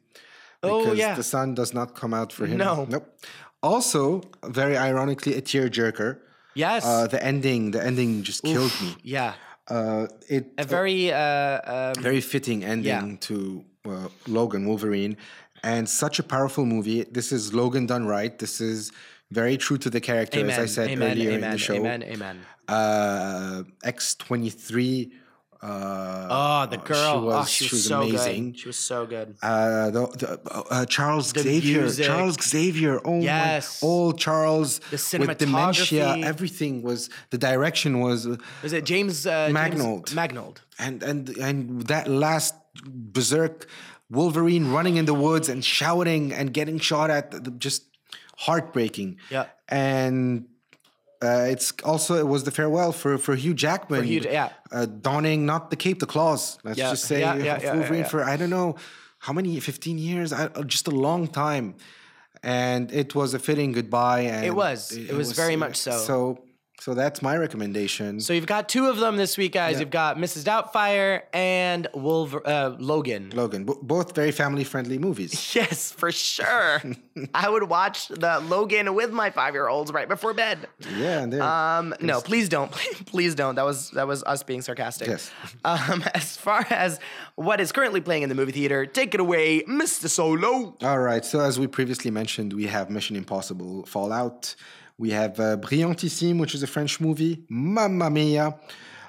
[0.63, 1.15] Oh, yeah.
[1.15, 2.59] the sun does not come out for him.
[2.59, 2.87] No.
[2.89, 3.07] Nope.
[3.63, 6.19] Also, very ironically, a tearjerker.
[6.55, 6.85] Yes.
[6.85, 8.97] Uh, the ending, the ending just killed me.
[9.03, 9.35] yeah.
[9.69, 15.17] Uh, it A very uh, um, very fitting ending to uh, Logan Wolverine,
[15.63, 17.05] and such a powerful movie.
[17.05, 18.39] This is Logan done right.
[18.39, 18.93] This is
[19.31, 21.75] very true to the character, amen, as I said amen, earlier amen, in the show.
[21.75, 22.03] Amen.
[22.03, 22.41] Amen.
[22.67, 25.13] Uh, X twenty three.
[25.61, 27.15] Uh, Oh, the girl.
[27.21, 28.51] She was, oh, she was, so amazing.
[28.53, 28.59] good.
[28.61, 29.37] She was so good.
[29.43, 32.07] Uh, the, the, uh, Charles Xavier, music.
[32.07, 33.83] Charles Xavier, oh Yes.
[33.83, 38.27] my, old Charles The with dementia, everything was the direction was,
[38.63, 40.15] Was it James uh, James Mangold.
[40.15, 40.61] Mangold.
[40.79, 42.55] and and and that last
[42.85, 43.67] berserk
[44.11, 47.83] Wolverine running in the woods and shouting and getting shot at, the- just
[48.37, 49.19] heartbreaking.
[49.31, 49.47] Yeah.
[49.69, 50.47] and
[51.23, 54.01] uh, it's also it was the farewell for for Hugh Jackman.
[54.01, 54.51] for Hugh- yeah.
[54.73, 56.59] uh, donning not the cape, the claws.
[56.65, 58.77] Let's Yeah, just say yeah, yeah, Wolverine for I don't know
[59.19, 61.75] how many, fifteen years, I, uh, just a long time.
[62.43, 64.21] And it was a fitting goodbye.
[64.21, 64.93] And it was.
[64.93, 65.91] It was very much so.
[65.91, 66.39] So
[66.81, 68.21] So that's my recommendation.
[68.21, 69.75] So you've got two of them this week, guys.
[69.75, 69.81] Yeah.
[69.81, 70.45] You've got Mrs.
[70.45, 73.31] Doubtfire and Wolver- uh, Logan.
[73.35, 75.35] Logan, b- both very family friendly movies.
[75.59, 76.81] Yes, for sure.
[77.35, 80.69] I would watch the Logan with my five year olds right before bed.
[80.97, 82.71] Yeah, and Um, no, please don't.
[83.07, 83.55] Please don't.
[83.57, 85.09] That was that was us being sarcastic.
[85.09, 85.31] Yes.
[85.65, 87.01] Um, as far as
[87.35, 90.09] what is currently playing in the movie theater, take it away, Mr.
[90.09, 90.77] Solo.
[90.83, 91.25] All right.
[91.25, 94.55] So as we previously mentioned, we have Mission Impossible Fallout.
[94.99, 97.45] We have uh, Brillantissime, which is a French movie.
[97.49, 98.59] Mamma Mia.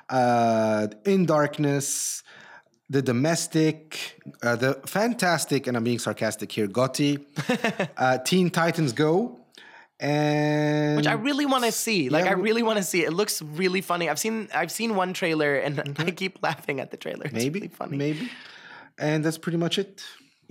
[0.07, 2.23] Uh, In Darkness.
[2.91, 4.19] The Domestic.
[4.41, 7.23] Uh, the fantastic, and I'm being sarcastic here, Gotti.
[7.97, 9.39] uh, Teen Titans Go.
[9.99, 12.09] And Which I really want to see.
[12.09, 13.03] Like Yeah, I really want to see.
[13.03, 14.09] It looks really funny.
[14.09, 17.25] I've seen I've seen one trailer and I keep laughing at the trailer.
[17.25, 17.37] It's Mm-hmm.
[17.43, 17.97] maybe, really funny.
[17.97, 18.31] maybe.
[18.97, 20.01] And that's pretty much it.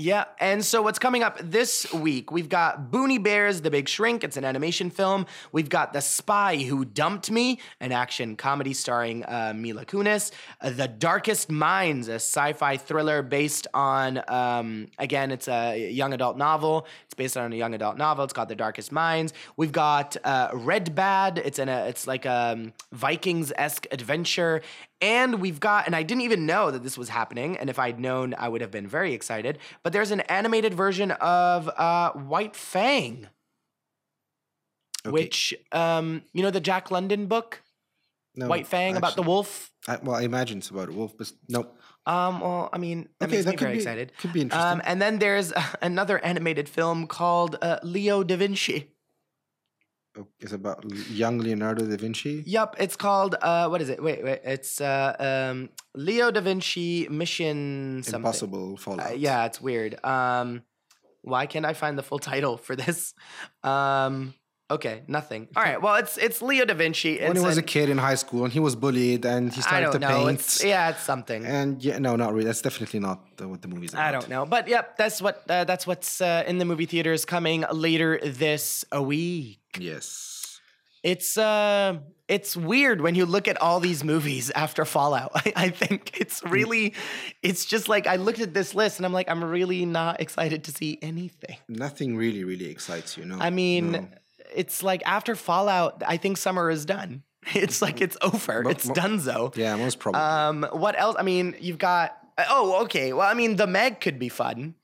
[0.00, 2.30] Yeah, and so what's coming up this week?
[2.30, 4.22] We've got Boonie Bears, The Big Shrink.
[4.22, 5.26] It's an animation film.
[5.50, 10.30] We've got The Spy Who Dumped Me, an action comedy starring uh, Mila Kunis.
[10.60, 16.36] Uh, the Darkest Minds, a sci-fi thriller based on, um, again, it's a young adult
[16.36, 16.86] novel.
[17.06, 18.22] It's based on a young adult novel.
[18.22, 19.32] It's called The Darkest Minds.
[19.56, 21.38] We've got uh, Redbad.
[21.38, 24.62] It's in a, it's like a Vikings-esque adventure.
[25.00, 27.56] And we've got, and I didn't even know that this was happening.
[27.56, 29.58] And if I'd known, I would have been very excited.
[29.84, 33.28] But there's an animated version of uh, White Fang,
[35.06, 35.12] Okay.
[35.12, 37.62] which, um, you know, the Jack London book,
[38.34, 39.70] No, White Fang, about the wolf.
[39.86, 41.68] I, well, I imagine it's about a wolf, but no.
[42.04, 44.12] Um, well, I mean, that Okay, makes that me very be- excited.
[44.18, 44.72] could be interesting.
[44.72, 48.90] Um, and then there's another animated film called uh, Leo da Vinci.
[50.40, 52.42] It's about young Leonardo da Vinci.
[52.46, 54.02] Yup, it's called uh, what is it?
[54.02, 58.20] Wait, wait, it's uh, um, Leo da Vinci Mission something.
[58.20, 60.02] Impossible Uh, yeah, it's weird.
[60.04, 60.62] Um,
[61.22, 63.14] why can't I find the full title for this?
[63.62, 64.34] Um,
[64.70, 65.48] okay, nothing.
[65.56, 67.18] All right, well, it's it's Leo da Vinci.
[67.20, 69.92] When he was a kid in high school and he was bullied and he started
[69.92, 70.08] to know.
[70.08, 70.40] paint.
[70.40, 71.44] It's yeah, it's something.
[71.44, 72.46] And yeah, no, not really.
[72.46, 74.06] That's definitely not uh, what the movie's about.
[74.06, 77.24] I don't know, but yep, that's what uh, that's what's uh, in the movie theaters
[77.24, 79.60] coming later this week.
[79.78, 80.60] Yes.
[81.02, 85.30] It's uh it's weird when you look at all these movies after Fallout.
[85.34, 86.50] I, I think it's Mm.
[86.50, 86.94] really
[87.42, 90.64] it's just like I looked at this list and I'm like I'm really not excited
[90.64, 91.56] to see anything.
[91.68, 93.24] Nothing really, really excites you.
[93.24, 93.38] No.
[93.38, 94.08] I mean, No.
[94.54, 97.22] it's like after Fallout, I think summer is done.
[97.54, 98.62] It's like it's over.
[98.64, 99.56] Mo- it's mo- donezo.
[99.56, 100.20] Yeah, most probably.
[100.20, 101.16] Um, what else?
[101.18, 102.14] I mean, you've got.
[102.50, 103.12] Oh, okay.
[103.14, 104.74] Well, I mean, the Meg could be fun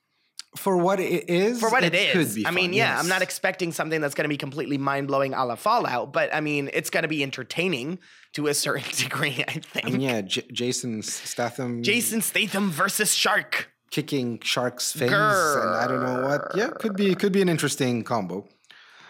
[0.56, 2.12] for what it is, for what it, is.
[2.12, 3.02] could be I mean, fun, yeah, yes.
[3.02, 6.32] I'm not expecting something that's going to be completely mind blowing a la Fallout, but
[6.34, 7.98] I mean, it's going to be entertaining
[8.34, 9.44] to a certain degree.
[9.46, 9.86] I think.
[9.86, 11.82] I mean, yeah, J- Jason Statham.
[11.82, 13.70] Jason Statham versus Shark.
[13.90, 16.52] kicking sharks' fins, and I don't know what.
[16.56, 18.46] Yeah, could be could be an interesting combo.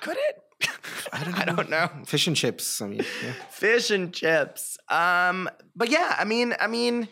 [0.01, 0.41] Could it?
[1.13, 1.89] I don't know.
[2.07, 2.81] Fish and chips.
[2.83, 3.33] I mean, yeah.
[3.51, 4.77] fish and chips.
[4.89, 7.09] Um, but yeah, I mean, I mean,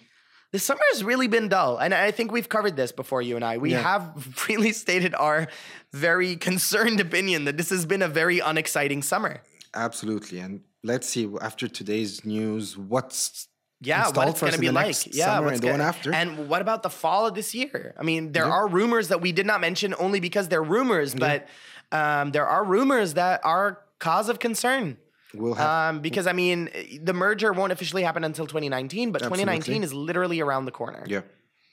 [0.53, 3.22] the summer has really been dull, and I think we've covered this before.
[3.22, 3.82] You and I, we Yeah.
[3.82, 5.48] have really stated our
[5.92, 9.40] very concerned opinion that this has been a very unexciting summer.
[9.74, 10.38] absolutely.
[10.38, 13.48] And let's see after today's news what's
[13.80, 14.94] Yeah, what it's going to be like.
[15.14, 16.12] Yeah, what's and the one after.
[16.14, 17.94] And what about the fall of this year?
[17.98, 18.53] I mean, there Yeah.
[18.53, 21.48] are rumors that we did not mention only because they're rumors, but
[21.90, 24.98] um, there are rumors that are cause of concern.
[25.35, 25.95] We'll have.
[25.95, 26.68] Um, because I mean,
[27.03, 31.05] the merger won't officially happen until 2019, but 2019 is literally around the corner.
[31.07, 31.22] yeah.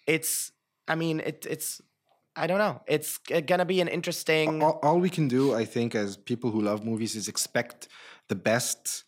[0.08, 0.52] It's,
[0.88, 1.82] I mean, it, it's,
[2.36, 2.82] I don't know.
[2.88, 4.64] It's gonna be an interesting.
[4.64, 7.88] all, all we can do, I think, as people who love movies, is expect
[8.28, 9.04] the best.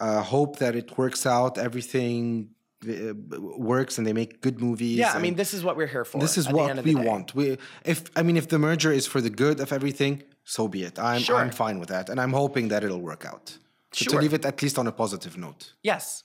[0.00, 2.48] Uh, hope that it works out, everything
[2.88, 4.96] uh, works, and they make good movies.
[4.96, 6.18] yeah, I mean, this is what we're here for.
[6.18, 7.34] this is at the end what we want.
[7.34, 10.84] We, if I mean, if the merger is for the good of everything, so be
[10.84, 10.98] it.
[10.98, 11.36] I'm, Sure.
[11.36, 13.58] I'm fine with that, and I'm hoping that it'll work out.
[13.92, 14.12] So Sure.
[14.12, 15.74] To leave it at least on a positive note.
[15.82, 16.24] Yes.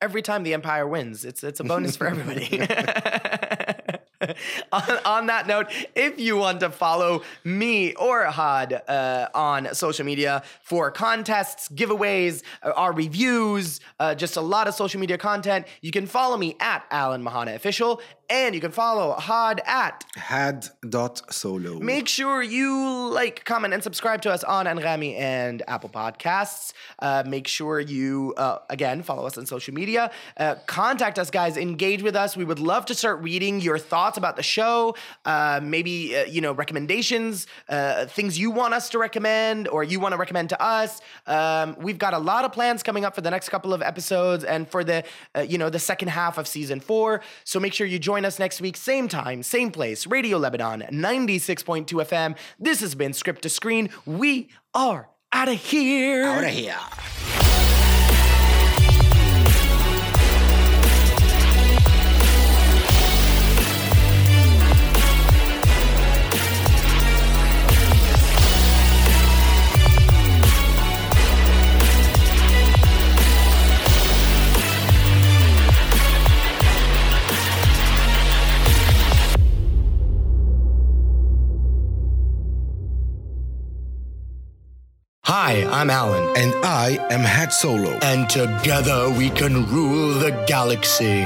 [0.00, 2.60] Every time the Empire wins, it's it's a bonus for everybody.
[4.72, 10.04] on, on that note, if you want to follow me or Had uh, on social
[10.04, 15.66] media for contests, giveaways, uh, our reviews, uh, just a lot of social media content,
[15.80, 18.00] you can follow me at Alan Mahana Official,
[18.30, 21.78] and you can follow Had at Had dot solo.
[21.78, 26.72] Make sure you like, comment, and subscribe to us on Anghami and Apple Podcasts.
[26.98, 30.10] Uh, make sure you, uh, again, follow us on social media.
[30.36, 31.56] Uh, contact us, guys.
[31.56, 32.36] Engage with us.
[32.36, 34.94] We would love to start reading your thoughts about the show.
[35.24, 40.00] Uh, maybe, uh, you know, recommendations, uh, things you want us to recommend or you
[40.00, 41.00] want to recommend to us.
[41.26, 44.44] Um, we've got a lot of plans coming up for the next couple of episodes
[44.44, 45.04] and for the,
[45.36, 47.20] uh, you know, the second half of season four.
[47.44, 51.86] So make sure you join us next week, same time, same place, Radio Lebanon, 96.2
[51.86, 52.36] FM.
[52.58, 53.90] This has been Script to Screen.
[54.06, 56.24] We are out of here.
[56.24, 57.37] Out of here.
[85.30, 86.24] Hi, I'm Alan.
[86.38, 87.90] And I am Hat Solo.
[88.00, 91.24] And together we can rule the galaxy.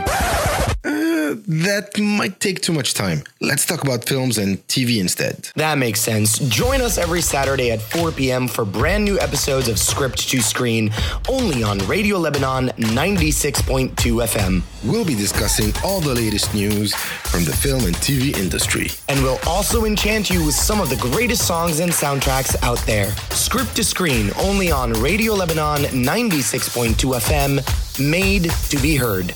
[0.84, 3.24] Uh, That might take too much time.
[3.40, 5.48] Let's talk about films and TV instead.
[5.56, 6.38] That makes sense.
[6.38, 8.48] Join us every Saturday at 4 p.m.
[8.48, 10.90] for brand new episodes of Script to Screen,
[11.28, 14.62] only on Radio Lebanon 96.2 FM.
[14.84, 18.88] We'll be discussing all the latest news from the film and TV industry.
[19.08, 23.10] And we'll also enchant you with some of the greatest songs and soundtracks out there.
[23.30, 29.34] Script to Screen, only on Radio Lebanon 96.2 FM, made to be heard.